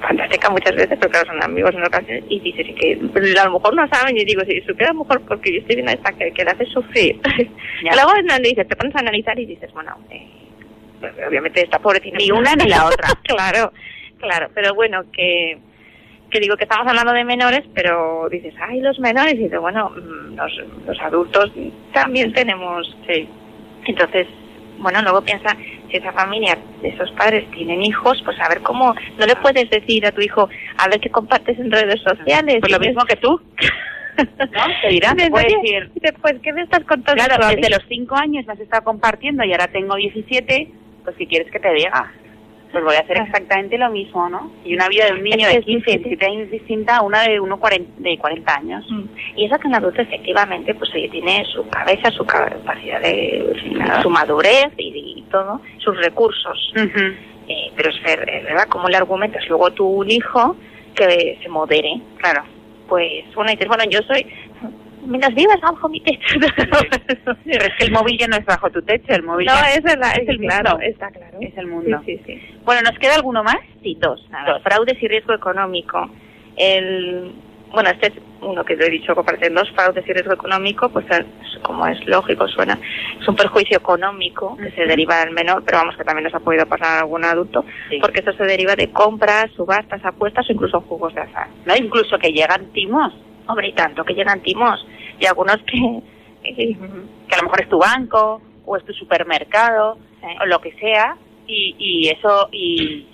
[0.00, 2.98] fantástica muchas veces pero claro son amigos en ocasiones y dices que
[3.38, 5.76] a lo mejor no saben y digo si supiera a lo mejor porque yo estoy
[5.76, 7.20] viendo a esta que, que le hace sufrir
[7.84, 7.92] Ya.
[7.94, 10.26] luego analizas te pones a analizar y dices bueno eh,
[11.28, 13.08] obviamente esta pobrecita Ni una ni la otra.
[13.24, 13.72] claro
[14.18, 15.58] claro pero bueno que
[16.30, 19.90] que digo que estamos hablando de menores, pero dices, ay, los menores, y dices, bueno,
[19.90, 20.52] mm, los,
[20.86, 21.50] los adultos
[21.92, 23.28] también tenemos, sí.
[23.86, 24.26] Entonces,
[24.78, 25.56] bueno, luego piensa,
[25.90, 30.06] si esa familia, esos padres tienen hijos, pues a ver cómo, no le puedes decir
[30.06, 32.58] a tu hijo, a ver qué compartes en redes sociales.
[32.60, 33.40] Pues lo mismo que tú.
[34.18, 34.64] ¿No?
[34.82, 35.56] Te dirán, te Dices, puede "Oye",
[35.94, 36.14] decir.
[36.20, 37.22] pues, ¿qué me estás contando?
[37.24, 37.56] Claro, tú a mí?".
[37.56, 40.68] desde los 5 años me has estado compartiendo y ahora tengo 17,
[41.04, 42.12] pues si quieres que te diga.
[42.70, 44.52] Pues voy a hacer exactamente lo mismo, ¿no?
[44.64, 45.98] Y una vida de un niño Es de que 15, sí, sí.
[46.10, 48.84] 17 años es distinta a una de uno 40, de 40 años.
[48.90, 49.04] Mm.
[49.36, 53.54] Y eso que un adulto efectivamente, pues oye, tiene su cabeza, su capacidad de,
[54.02, 56.72] su madurez y, y todo, sus recursos.
[56.76, 60.54] Eh, pero es ver- es verdad, como le argumentas luego tú un hijo
[60.94, 62.42] que se modere, Claro.
[62.88, 64.26] pues bueno, dices, bueno, yo soy,
[65.08, 66.38] mientras vivas bajo mi techo.
[67.44, 69.70] Pero es que el móvil ya no es bajo tu techo, el móvil no, ya
[69.72, 70.86] es, la, es es el claro, mundo.
[70.86, 71.38] está claro.
[71.40, 72.00] es el mundo.
[72.06, 72.58] Sí, sí, sí.
[72.64, 73.56] Bueno, ¿nos queda alguno más?
[73.82, 74.60] Sí, dos, nada.
[74.60, 76.10] Fraudes y riesgo económico.
[76.56, 77.32] El,
[77.72, 81.06] bueno, este es uno que lo he dicho, comparten dos fraudes y riesgo económico, pues
[81.10, 82.78] es- como es lógico, suena,
[83.20, 86.40] es un perjuicio económico que se deriva del menor, pero vamos que también nos ha
[86.40, 87.98] podido pasar a algún adulto, Sí.
[88.00, 91.48] porque eso se deriva de compras, subastas, apuestas o incluso juegos de azar.
[91.66, 91.74] ¿No?
[91.76, 93.12] Incluso que llegan timos,
[93.50, 94.86] Hombre, y tanto que llegan timos,
[95.20, 96.00] y algunos que...
[96.44, 96.76] que
[97.34, 100.26] a lo mejor es tu banco o es tu supermercado Sí.
[100.42, 101.16] o lo que sea,
[101.46, 103.06] y, y eso, y,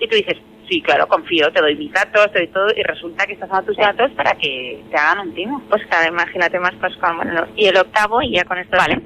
[0.00, 0.36] y tú dices,
[0.68, 3.66] sí, claro, confío, te doy mis datos, te doy todo, y resulta que estás dando
[3.66, 3.82] tus Sí.
[3.82, 5.62] datos para que te hagan un timo.
[5.68, 7.16] Pues claro, imagínate más Pascual.
[7.16, 7.46] Bueno, no.
[7.54, 9.00] y el octavo, y ya con esto Vale.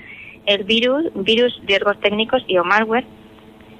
[0.47, 3.05] el virus, virus, riesgos técnicos y o malware.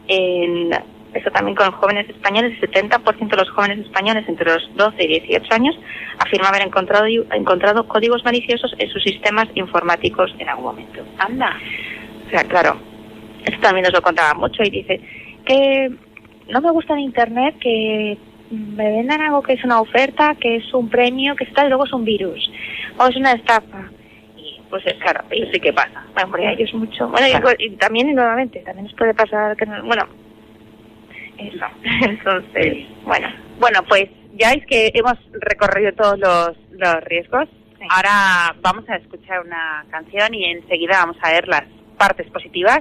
[0.09, 0.71] En,
[1.15, 5.07] eso también con jóvenes españoles, el 70% de los jóvenes españoles entre los 12 y
[5.21, 5.79] 18 años
[6.19, 11.03] afirma haber encontrado, encontrado códigos maliciosos en sus sistemas informáticos en algún momento.
[11.19, 11.57] Anda.
[12.27, 12.77] O sea, claro,
[13.45, 15.01] esto también nos lo contaba mucho y dice
[15.45, 15.91] que
[16.51, 18.19] no me gusta en Internet que
[18.51, 21.85] me vendan algo que es una oferta, que es un premio, que está y luego
[21.87, 22.51] es un virus
[22.99, 23.91] o es una estafa.
[24.37, 26.05] Y pues es claro, y sí que pasa.
[26.29, 27.09] Bueno, es mucho.
[27.09, 27.51] Bueno, y- Claro.
[27.59, 30.07] y, también y nuevamente, también nos puede pasar que no, bueno,
[31.39, 31.66] eso.
[32.03, 33.28] Entonces, bueno,
[33.59, 37.49] Bueno, pues ya es que hemos recorrido todos los, los riesgos.
[37.78, 37.87] Sí.
[37.89, 41.64] Ahora vamos a escuchar una canción y enseguida vamos a ver las
[41.99, 42.80] partes positivas,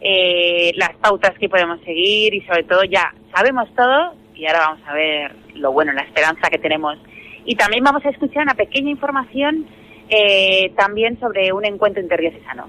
[0.00, 4.80] eh, las pautas que podemos seguir y sobre todo ya sabemos todo y ahora vamos
[4.86, 6.98] a ver lo bueno, la esperanza que tenemos.
[7.46, 9.66] Y también vamos a escuchar una pequeña información
[10.08, 12.68] eh, también sobre un encuentro interdiocesano.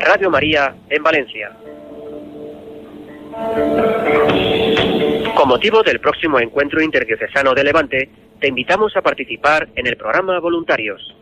[0.00, 1.52] Radio María en Valencia.
[5.36, 8.08] Con motivo del próximo encuentro interdiocesano de Levante,
[8.40, 11.14] te invitamos a participar en el programa Voluntarios.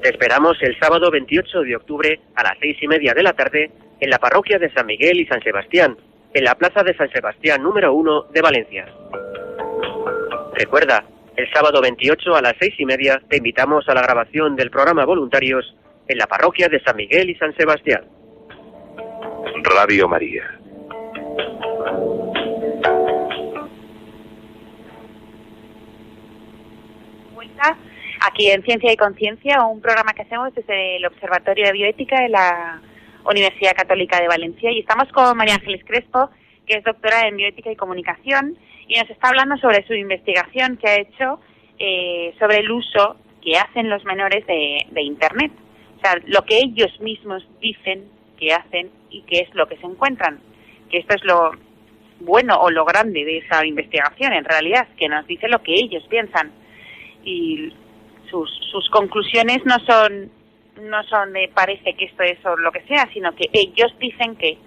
[0.00, 3.72] Te esperamos el sábado 28 de octubre a las seis y media de la tarde
[3.98, 5.96] en la parroquia de San Miguel y San Sebastián,
[6.32, 8.86] en la plaza de San Sebastián número 1 de Valencia.
[10.54, 11.04] Recuerda,
[11.36, 15.04] el sábado 28 a las seis y media te invitamos a la grabación del programa
[15.04, 15.74] Voluntarios
[16.08, 18.04] en la parroquia de San Miguel y San Sebastián.
[19.62, 20.58] Radio María.
[27.34, 27.76] vuelta
[28.26, 32.28] aquí en Ciencia y Conciencia, un programa que hacemos desde el Observatorio de Bioética de
[32.30, 32.80] la
[33.24, 34.72] Universidad Católica de Valencia.
[34.72, 36.30] Y estamos con María Ángeles Crespo,
[36.66, 40.88] que es doctora en Bioética y Comunicación, y nos está hablando sobre su investigación que
[40.88, 41.40] ha hecho
[41.78, 45.52] eh, sobre el uso que hacen los menores de, de Internet.
[45.98, 49.86] O sea, lo que ellos mismos dicen que hacen y qué es lo que se
[49.86, 50.38] encuentran.
[50.90, 51.50] Que esto es lo
[52.20, 56.04] bueno o lo grande de esa investigación, en realidad, que nos dice lo que ellos
[56.08, 56.50] piensan
[57.24, 57.72] y
[58.30, 60.30] sus, sus conclusiones no son
[60.80, 64.36] no son de parece que esto es o lo que sea, sino que ellos dicen
[64.36, 64.58] que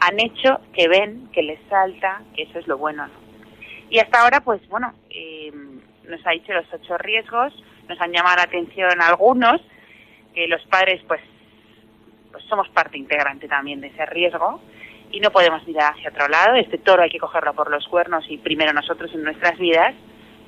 [0.00, 3.06] han hecho, que ven, que les salta, que eso es lo bueno.
[3.06, 3.12] ¿no?
[3.90, 5.52] Y hasta ahora, pues bueno, eh,
[6.04, 7.52] nos ha dicho los ocho riesgos,
[7.88, 9.60] nos han llamado la atención algunos,
[10.38, 11.20] que los padres pues,
[12.30, 14.60] pues somos parte integrante también de ese riesgo
[15.10, 16.54] y no podemos mirar hacia otro lado.
[16.54, 19.94] Este toro hay que cogerlo por los cuernos y primero nosotros en nuestras vidas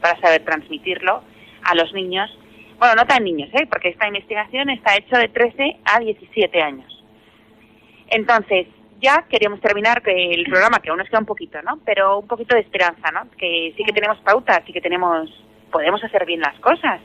[0.01, 1.25] para saber transmitirlo
[1.65, 2.31] a los niños.
[2.79, 3.67] Bueno, no tan niños, ¿eh?
[3.69, 7.05] porque esta investigación está hecha de 13 a 17 años.
[8.11, 8.69] Entonces,
[9.01, 11.81] ya queríamos terminar el programa, que aún nos queda un poquito, ¿no?
[11.85, 13.29] Pero un poquito de esperanza, ¿no?
[13.37, 15.29] Que sí que tenemos pautas, sí que tenemos,
[15.73, 17.01] podemos hacer bien las cosas.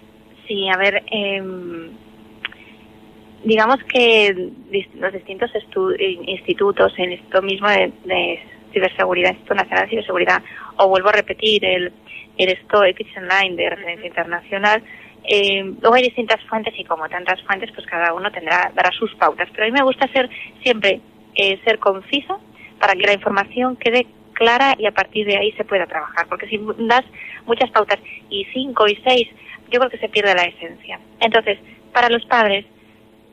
[0.47, 1.41] Sí, a ver, eh,
[3.45, 4.51] digamos que
[4.95, 5.95] los distintos estu-
[6.27, 8.39] institutos en esto mismo de, de
[8.73, 10.43] ciberseguridad, Instituto Nacional de Ciberseguridad,
[10.77, 11.93] o vuelvo a repetir, el,
[12.37, 14.83] el esto Ethics Online de referencia internacional,
[15.23, 19.13] eh, luego hay distintas fuentes y como tantas fuentes, pues cada uno tendrá, dará sus
[19.15, 19.47] pautas.
[19.51, 20.29] Pero a mí me gusta ser
[20.61, 20.99] siempre
[21.35, 22.37] eh, ser concisa
[22.79, 26.27] para que la información quede clara y a partir de ahí se pueda trabajar.
[26.27, 27.05] Porque si das
[27.45, 29.27] muchas pautas y cinco y seis,
[29.71, 30.99] yo creo que se pierde la esencia.
[31.19, 31.57] Entonces,
[31.91, 32.65] para los padres,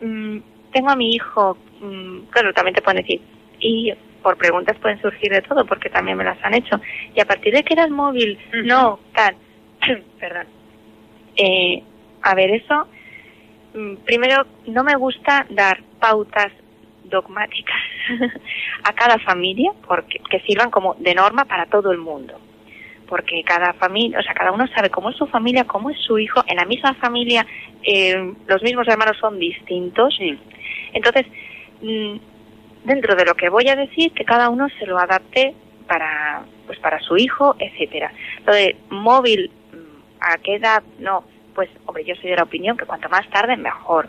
[0.02, 0.38] mm,
[0.72, 3.20] tengo a mi hijo, mm, claro, también te pueden decir,
[3.60, 3.92] y
[4.22, 6.80] por preguntas pueden surgir de todo, porque también me las han hecho.
[7.14, 9.36] Y a partir de que eras móvil, no, tal,
[10.20, 10.46] perdón.
[11.36, 11.82] Eh,
[12.22, 12.86] a ver, eso,
[13.74, 16.52] mm, primero, no me gusta dar pautas
[17.04, 17.76] dogmáticas
[18.84, 22.40] a cada familia porque que sirvan como de norma para todo el mundo
[23.12, 26.18] porque cada familia, o sea, cada uno sabe cómo es su familia, cómo es su
[26.18, 26.42] hijo.
[26.46, 27.46] En la misma familia,
[27.82, 30.18] eh, los mismos hermanos son distintos.
[30.94, 31.26] Entonces,
[31.82, 32.16] mm,
[32.84, 35.54] dentro de lo que voy a decir, que cada uno se lo adapte
[35.86, 38.10] para, pues, para su hijo, etcétera.
[38.46, 40.82] Lo de móvil, mm, ¿a qué edad?
[40.98, 44.08] No, pues, hombre, yo soy de la opinión que cuanto más tarde, mejor.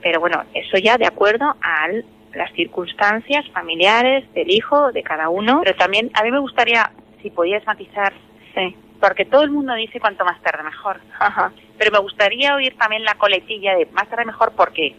[0.00, 1.88] Pero bueno, eso ya de acuerdo a
[2.36, 5.62] las circunstancias familiares del hijo, de cada uno.
[5.64, 6.92] Pero también a mí me gustaría,
[7.26, 8.12] si podías matizar,
[8.54, 8.76] Sí.
[9.00, 11.00] porque todo el mundo dice cuanto más tarde mejor.
[11.18, 11.52] Ajá.
[11.76, 14.94] Pero me gustaría oír también la coletilla de más tarde mejor, ¿por qué?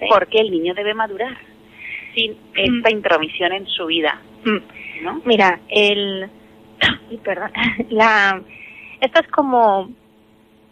[0.00, 0.06] Sí.
[0.08, 1.36] Porque el niño debe madurar
[2.14, 5.04] sin esta intromisión en su vida, Mm.
[5.04, 5.20] ¿no?
[5.26, 6.30] Mira, el.
[7.24, 7.50] perdón.
[7.90, 8.40] La.
[9.02, 9.90] Esto es como.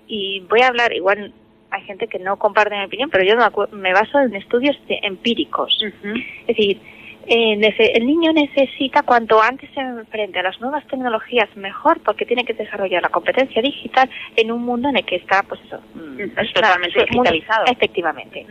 [0.06, 1.32] Y voy a hablar, igual
[1.70, 3.34] hay gente que no comparte mi opinión, pero yo
[3.72, 5.76] me, baso en estudios empíricos.
[5.82, 6.80] Es decir,
[7.26, 12.44] eh, el niño necesita cuanto antes se enfrente a las nuevas tecnologías mejor porque tiene
[12.44, 16.20] que desarrollar la competencia digital en un mundo en el que está, pues eso, mm,
[16.38, 17.64] Es totalmente digitalizado.
[17.66, 18.46] Efectivamente.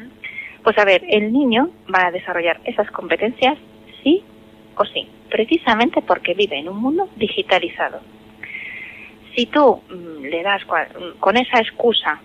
[0.63, 3.57] Pues a ver, el niño va a desarrollar esas competencias
[4.03, 4.23] sí
[4.75, 7.99] o sí, precisamente porque vive en un mundo digitalizado.
[9.35, 12.19] Si tú mm, le das cua- mm, con esa excusa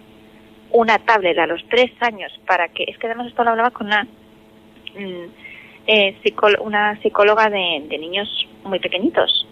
[0.71, 3.87] una tablet a los tres años para que, es que además esto lo hablaba con
[3.87, 4.07] una,
[5.89, 6.15] eh,
[6.61, 8.29] una psicóloga de, de niños
[8.63, 9.49] muy pequeñitos,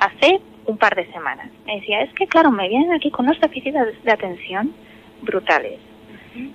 [0.00, 1.48] hace un par de semanas.
[1.64, 4.74] Me decía, es que claro, me vienen aquí con unos déficits de, atención
[5.22, 5.78] brutales.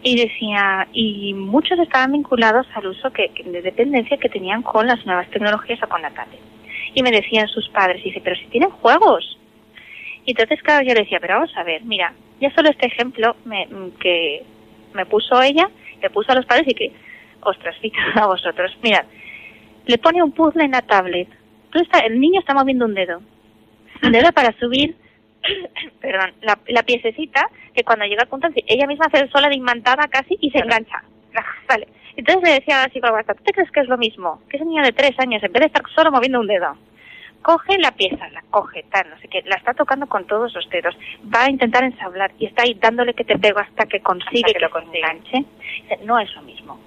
[0.04, 5.06] Y decía, y muchos estaban vinculados al uso que, de dependencia que tenían con las
[5.06, 6.40] nuevas tecnologías o con la tablet.
[6.94, 9.38] Y me decían sus padres, dice, pero si tienen juegos.
[10.26, 13.36] Y entonces, claro, yo le decía, pero vamos a ver, mira, ya solo este ejemplo
[13.46, 13.68] me,
[14.00, 14.44] que
[14.94, 15.70] me puso ella,
[16.02, 16.92] le puso a los padres y que,
[17.46, 19.06] ostras, fíjate a vosotros, mirad,
[19.86, 21.28] le pone un puzzle en la tablet.
[21.70, 23.22] Tú está, el niño está moviendo un dedo.
[24.04, 24.96] Un dedo para subir,
[26.02, 30.08] perdón, la, la piececita que cuando llega al punto, ella misma hace sola de imantada
[30.08, 31.04] casi y se engancha.
[31.68, 31.88] Vale.
[32.16, 34.42] Entonces le decía a la psicóloga, ¿tú te crees que es lo mismo?
[34.50, 36.78] Que ese niño de tres años, en vez de estar solo moviendo un dedo,
[37.42, 40.68] coge la pieza, la coge, tal, no sé qué, la está tocando con todos los
[40.70, 40.98] dedos,
[41.34, 44.60] va a intentar ensablar y está ahí dándole que te pego hasta que consigue que,
[44.60, 45.46] lo enganche.
[45.84, 46.80] Dice, No es lo mismo.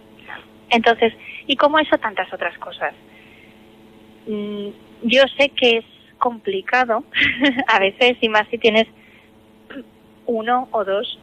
[0.71, 1.13] Entonces,
[1.47, 2.95] y como eso, tantas otras cosas.
[4.27, 4.69] Mm,
[5.03, 5.85] yo sé que es
[6.19, 7.05] complicado
[7.67, 8.87] a veces, y más si tienes
[10.27, 11.19] uno o dos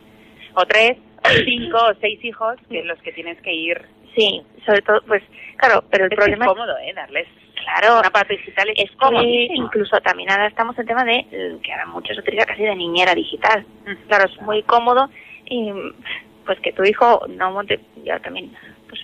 [0.56, 3.82] O tres, o cinco, o seis hijos, que los que tienes que ir.
[4.16, 5.22] Sí, sobre todo, pues,
[5.58, 6.94] claro, pero el Es problema es cómodo, ¿eh?
[6.96, 7.28] Darles
[7.66, 9.66] claro, un aparato digital es, cómodísimo.
[9.66, 12.76] incluso también ahora estamos en el tema de eh, que ahora muchos utilizan casi de
[12.76, 13.66] niñera digital.
[13.86, 14.08] Mm.
[14.08, 15.10] Claro, es muy cómodo
[15.46, 15.72] y
[16.46, 18.52] pues que tu hijo no monte, ya también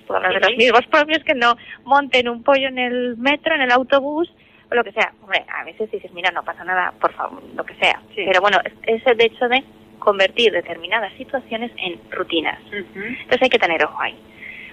[0.08, 4.32] pues los mismos propios, que no monten un pollo en el metro, en el autobús
[4.70, 5.14] o lo que sea.
[5.22, 8.02] Hombre, a veces dices, mira, no pasa nada, por favor, lo que sea.
[8.16, 8.24] Sí.
[8.26, 9.64] Pero bueno, es, el hecho de
[10.00, 12.60] convertir determinadas situaciones en rutinas.
[12.72, 14.18] Entonces hay que tener ojo ahí.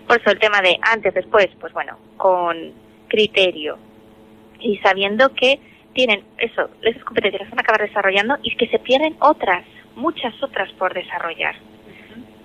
[0.07, 2.73] Por eso el tema de antes, después, pues bueno, con
[3.09, 3.79] criterio
[4.61, 5.61] y sabiendo que
[5.93, 9.65] tienen eso, esas competencias las van a acabar desarrollando y que se pierden otras,
[9.97, 11.57] muchas otras por desarrollar.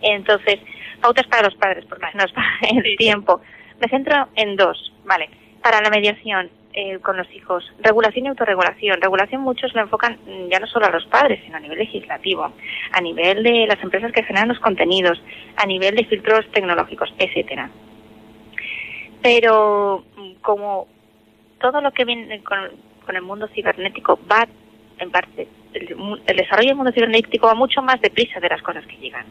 [0.02, 0.60] Entonces,
[1.04, 3.42] pautas para los padres, porque se nos va el tiempo.
[3.80, 5.30] Me centro en dos, ¿vale?
[5.62, 9.02] Para la mediación eh, con los hijos, regulación y autorregulación.
[9.02, 12.52] Regulación muchos lo enfocan mm, ya no solo a los padres, sino a nivel legislativo,
[12.92, 15.22] a nivel de las empresas que generan los contenidos,
[15.58, 17.70] a nivel de filtros tecnológicos, etcétera.
[19.22, 20.88] Pero mm, como
[21.60, 22.60] todo lo que viene con,
[23.06, 24.48] con el mundo cibernético va
[25.00, 25.96] en parte, el,
[26.26, 29.26] el desarrollo del mundo cibernético va mucho más deprisa de las cosas que llegan.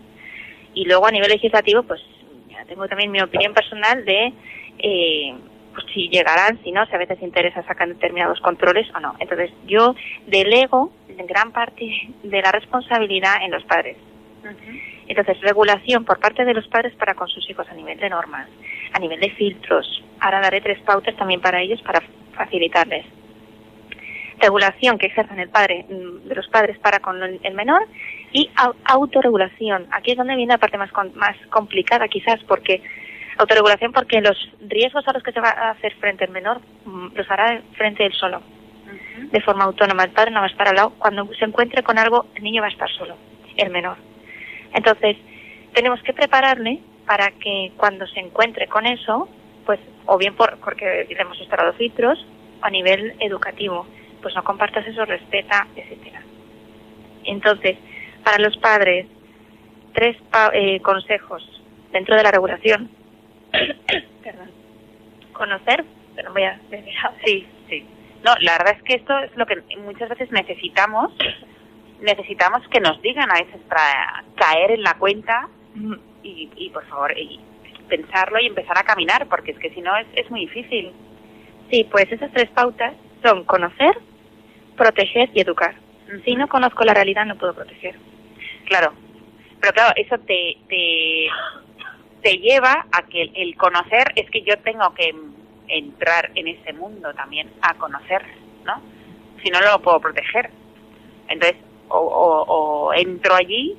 [0.75, 2.01] Y luego a nivel legislativo, pues
[2.49, 4.33] ya tengo también mi opinión personal de
[4.79, 5.35] eh,
[5.73, 9.14] pues si llegarán, si no, si a veces interesa sacar determinados controles o no.
[9.18, 9.95] Entonces yo
[10.27, 10.93] delego
[11.27, 11.85] gran parte
[12.23, 13.97] de la responsabilidad en los padres.
[15.07, 18.49] Entonces, regulación por parte de los padres para con sus hijos a nivel de normas,
[18.93, 20.03] a nivel de filtros.
[20.20, 22.03] Ahora daré tres pautas también para ellos para
[22.35, 23.05] facilitarles.
[24.43, 27.86] Regulación que ejerzan el padre, mm, de los padres para con el menor
[28.32, 29.86] y au- autorregulación.
[29.93, 32.82] Aquí es donde viene la parte más, con- más complicada quizás porque
[33.38, 34.36] autorregulación porque los
[34.68, 38.05] riesgos a los que se va a hacer frente el menor mm, los hará frente
[38.05, 38.43] él solo
[39.30, 40.05] de forma autónoma.
[40.05, 40.90] El padre no va a estar al lado.
[40.99, 43.16] Cuando se encuentre con algo, el niño va a estar solo,
[43.57, 43.97] el menor.
[44.74, 45.16] Entonces,
[45.72, 49.28] tenemos que prepararle para que cuando se encuentre con eso,
[49.64, 52.18] pues, o bien por, porque le hemos instalado filtros,
[52.61, 53.86] o a nivel educativo,
[54.23, 56.23] pues no compartas eso, respeta, etcétera.
[57.25, 57.77] Entonces,
[58.25, 59.07] para los padres,
[59.95, 61.43] tres pa- eh, consejos
[61.93, 62.91] dentro de la regulación.
[64.23, 64.51] Perdón.
[65.33, 66.61] Conocer, pero voy a
[67.25, 67.85] Sí, sí.
[68.25, 71.12] No, la verdad es que esto es lo que muchas veces necesitamos.
[72.01, 75.49] Necesitamos que nos digan a veces para caer en la cuenta
[76.23, 77.41] y, y por favor, y
[77.89, 80.93] pensarlo y empezar a caminar, porque es que si no es, es muy difícil.
[81.70, 83.97] Sí, pues esas tres pautas son conocer,
[84.77, 85.75] proteger y educar.
[86.25, 87.97] Si no conozco la realidad, no puedo proteger.
[88.66, 88.93] Claro.
[89.61, 91.29] Pero claro, eso te, te,
[92.23, 95.14] te lleva a que el, conocer es que yo tengo que
[95.68, 98.23] entrar en ese mundo también a conocer,
[98.64, 98.83] ¿no?
[99.43, 100.51] Si no, no lo puedo proteger.
[101.29, 101.57] Entonces,
[101.89, 102.43] o, o,
[102.87, 103.77] o entro allí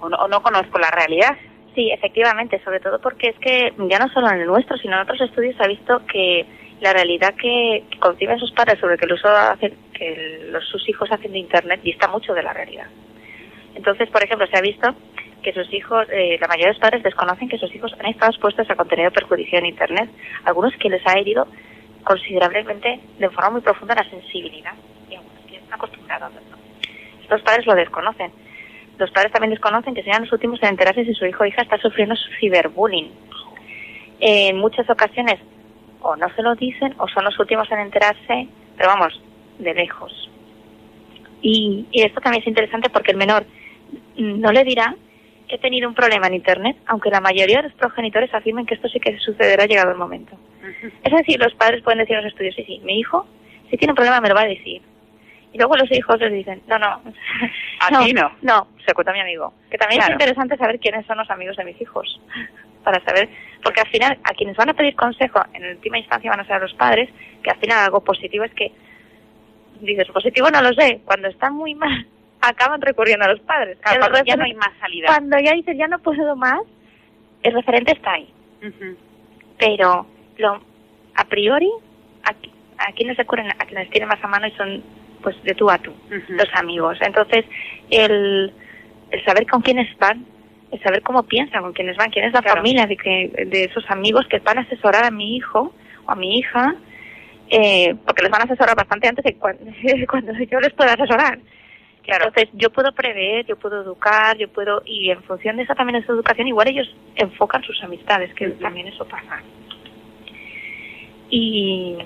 [0.00, 1.36] o no, o no conozco la realidad.
[1.74, 5.02] Sí, efectivamente, sobre todo porque es que ya no solo en el nuestro, sino en
[5.02, 6.46] otros estudios se ha visto que
[6.80, 10.64] la realidad que, que conciben sus padres sobre que el uso hace, que el- los,
[10.68, 12.86] sus hijos hacen de Internet dista mucho de la realidad.
[13.74, 14.94] Entonces, por ejemplo, se ha visto
[15.42, 18.30] que sus hijos, eh, la mayoría de los padres desconocen que sus hijos han estado
[18.32, 20.10] expuestos a contenido perjudicial en Internet,
[20.44, 21.46] algunos que les ha herido
[22.04, 24.72] considerablemente de forma muy profunda la sensibilidad
[25.10, 27.42] y algunos que están acostumbrados a esto.
[27.44, 28.32] Padres lo desconocen.
[28.98, 31.62] Los padres también desconocen que sean los últimos en enterarse si su hijo o hija
[31.62, 33.10] está sufriendo ciberbullying.
[34.20, 35.38] En muchas ocasiones
[36.00, 39.20] o no se lo dicen o son los últimos en enterarse, pero vamos,
[39.58, 40.30] de lejos.
[41.42, 43.44] Y, y esto también es interesante porque el menor
[44.16, 44.96] no le dirá
[45.48, 48.74] que he tenido un problema en Internet, aunque la mayoría de los progenitores afirmen que
[48.74, 50.36] esto sí que sucederá llegado el momento.
[51.02, 53.26] Es decir, los padres pueden decir en los estudios, sí, sí, mi hijo,
[53.70, 54.82] si tiene un problema me lo va a decir.
[55.52, 57.00] Y luego los hijos les dicen, no, no.
[57.80, 58.30] A ti no.
[58.42, 59.52] No, se cuenta mi amigo.
[59.70, 60.12] Que también Claro.
[60.12, 62.20] es interesante saber quiénes son los amigos de mis hijos.
[62.84, 63.28] Para saber,
[63.62, 66.60] porque al final, a quienes van a pedir consejo, en última instancia van a ser
[66.60, 67.10] los padres,
[67.42, 68.72] que al final algo positivo es que,
[69.80, 72.06] dices, positivo no lo sé, cuando están muy mal,
[72.40, 73.78] acaban recurriendo a los padres.
[73.80, 75.08] Claro, cuando ya no hay más salida.
[75.08, 76.60] Cuando ya dices, ya no puedo más,
[77.42, 78.32] el referente está ahí
[79.58, 80.06] pero
[80.38, 80.60] lo
[81.14, 81.70] a priori
[82.24, 84.82] a, a quienes recurren a quienes tienen más a mano y son
[85.22, 85.92] pues de tú a tú
[86.28, 87.44] los amigos entonces
[87.90, 88.52] el,
[89.10, 90.24] el saber con quiénes van
[90.70, 92.56] es saber cómo piensan, con quiénes van, quién es la Claro.
[92.58, 95.72] familia de, que, de esos amigos que van a asesorar a mi hijo
[96.04, 96.74] o a mi hija,
[97.48, 99.64] eh, porque les van a asesorar bastante antes de cuando,
[100.10, 101.38] cuando yo les pueda asesorar.
[102.02, 102.26] Claro.
[102.26, 106.02] Entonces, yo puedo prever, yo puedo educar, yo puedo, y en función de esa también
[106.02, 109.42] esa educación, igual ellos enfocan sus amistades, que también eso pasa.
[111.30, 111.98] Y,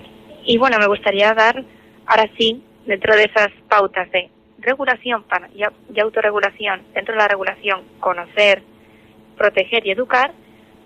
[0.45, 1.65] y bueno, me gustaría dar,
[2.07, 5.25] ahora sí, dentro de esas pautas de regulación
[5.55, 8.63] y, au- y autorregulación, dentro de la regulación, conocer,
[9.37, 10.33] proteger y educar,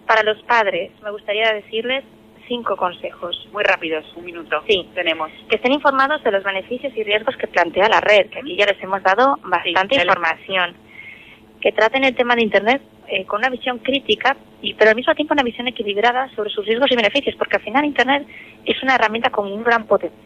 [0.07, 2.05] para los padres me gustaría decirles
[2.49, 3.49] cinco consejos.
[3.53, 4.63] Muy rápidos, un minuto.
[4.69, 4.89] Sí.
[4.95, 5.31] Tenemos.
[5.49, 8.67] Que estén informados de los beneficios y riesgos que plantea la red, que aquí ya
[8.67, 10.75] les hemos dado bastante información.
[11.61, 15.13] Que traten el tema de Internet eh, con una visión crítica, y pero al mismo
[15.15, 18.27] tiempo una visión equilibrada sobre sus riesgos y beneficios, porque al final Internet
[18.65, 20.23] es una herramienta con un gran potencial.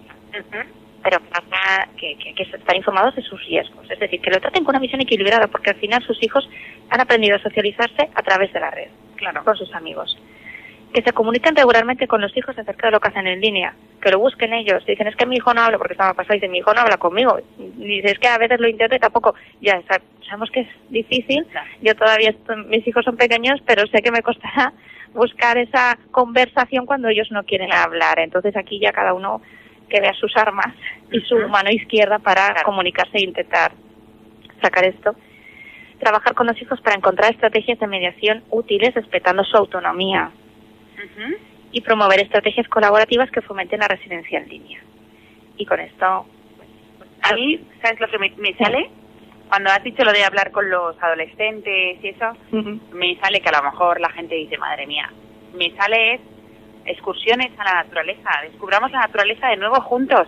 [1.02, 3.90] Pero para que, que, que estar informados de sus riesgos.
[3.90, 6.48] Es decir, que lo traten con una visión equilibrada, porque al final sus hijos
[6.90, 9.42] han aprendido a socializarse a través de la red Claro.
[9.44, 10.18] con sus amigos.
[10.92, 13.74] Que se comuniquen regularmente con los hijos acerca de lo que hacen en línea.
[14.02, 14.84] Que lo busquen ellos.
[14.84, 16.96] Dicen, es que mi hijo no habla, porque estaba pasado, dice, mi hijo no habla
[16.96, 17.38] conmigo.
[17.58, 19.34] Dice, es que a veces lo intento y tampoco.
[19.60, 21.46] Ya, sa- sabemos que es difícil.
[21.80, 22.34] Yo todavía,
[22.66, 24.72] mis hijos son pequeños, pero sé que me costará
[25.14, 28.18] buscar esa conversación cuando ellos no quieren hablar.
[28.18, 29.40] Entonces aquí ya cada uno
[29.90, 30.74] que vea sus armas
[31.12, 33.72] y su mano izquierda para comunicarse e intentar
[34.62, 35.14] sacar esto.
[35.98, 40.30] Trabajar con los hijos para encontrar estrategias de mediación útiles respetando su autonomía.
[41.72, 44.80] Y promover estrategias colaborativas que fomenten la residencia en línea.
[45.56, 46.26] Y con esto,
[47.22, 48.90] A mí, ¿sabes lo que me, me sale?
[49.48, 52.32] Cuando has dicho lo de hablar con los adolescentes y eso,
[52.92, 55.10] me sale que a lo mejor la gente dice, madre mía,
[55.54, 56.20] me sale es
[56.90, 60.26] excursiones a la naturaleza, descubramos la naturaleza de nuevo juntos.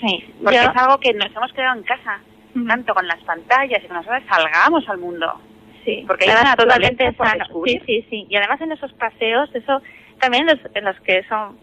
[0.00, 2.20] Sí, Porque yo- es algo que nos hemos quedado en casa,
[2.68, 5.40] tanto con las pantallas y que nosotros salgamos al mundo.
[5.84, 7.44] sí, porque hay una totalmente sano.
[7.64, 8.26] Sí, sí, sí.
[8.28, 9.80] Y además en esos paseos, eso
[10.18, 11.58] también los, en los que son,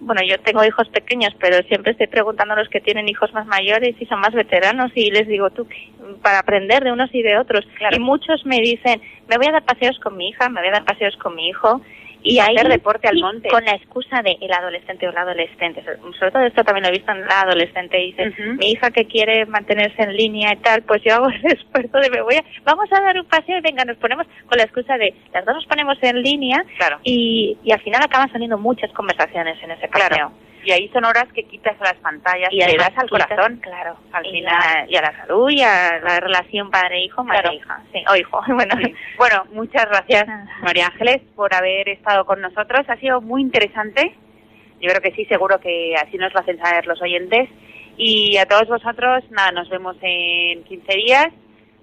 [0.00, 3.46] bueno, yo tengo hijos pequeños, pero siempre estoy preguntando a los que tienen hijos más
[3.46, 5.66] mayores y son más veteranos y les digo, tú,
[6.22, 7.66] para aprender de unos y de otros.
[7.90, 10.72] Y muchos me dicen, me voy a dar paseos con mi hija, me voy a
[10.72, 11.80] dar paseos con mi hijo.
[12.26, 13.48] Y Hacer ahí, deporte al monte.
[13.50, 15.84] Con la excusa de el adolescente o la adolescente.
[16.18, 17.98] Sobre todo esto también lo he visto en la adolescente.
[17.98, 21.98] Dice, mi hija que quiere mantenerse en línea y tal, pues yo hago el esfuerzo
[21.98, 24.64] de me voy a, vamos a dar un paseo y venga, nos ponemos con la
[24.64, 26.64] excusa de las dos nos ponemos en línea
[27.02, 30.08] y, y al final acaban saliendo muchas conversaciones en ese paseo.
[30.08, 30.32] Claro.
[30.64, 33.56] Y ahí son horas que quitas las pantallas Y le das al quitas- corazón.
[33.62, 34.54] claro, Al y, final.
[34.58, 37.82] la- y a la salud y a la relación padre-hijo, madre-hija.
[37.92, 38.40] Sí, o hijo.
[38.54, 38.94] Bueno, Sí.
[39.18, 40.26] Bueno, muchas gracias,
[40.62, 42.84] María Ángeles, por haber estado con nosotros.
[42.88, 44.14] Ha sido muy interesante.
[44.80, 47.48] Yo creo que sí, seguro que así nos lo hacen saber los oyentes.
[47.96, 51.28] Y a todos vosotros, nada, nos vemos en 15 días.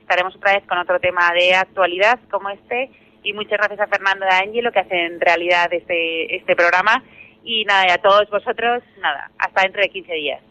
[0.02, 2.90] Estaremos otra vez con otro tema de actualidad como este.
[3.24, 7.02] Y muchas gracias a Fernando y a Angelo que hacen realidad este, este programa.
[7.44, 10.51] Y nada, y a todos vosotros, nada, hasta dentro de 15 días.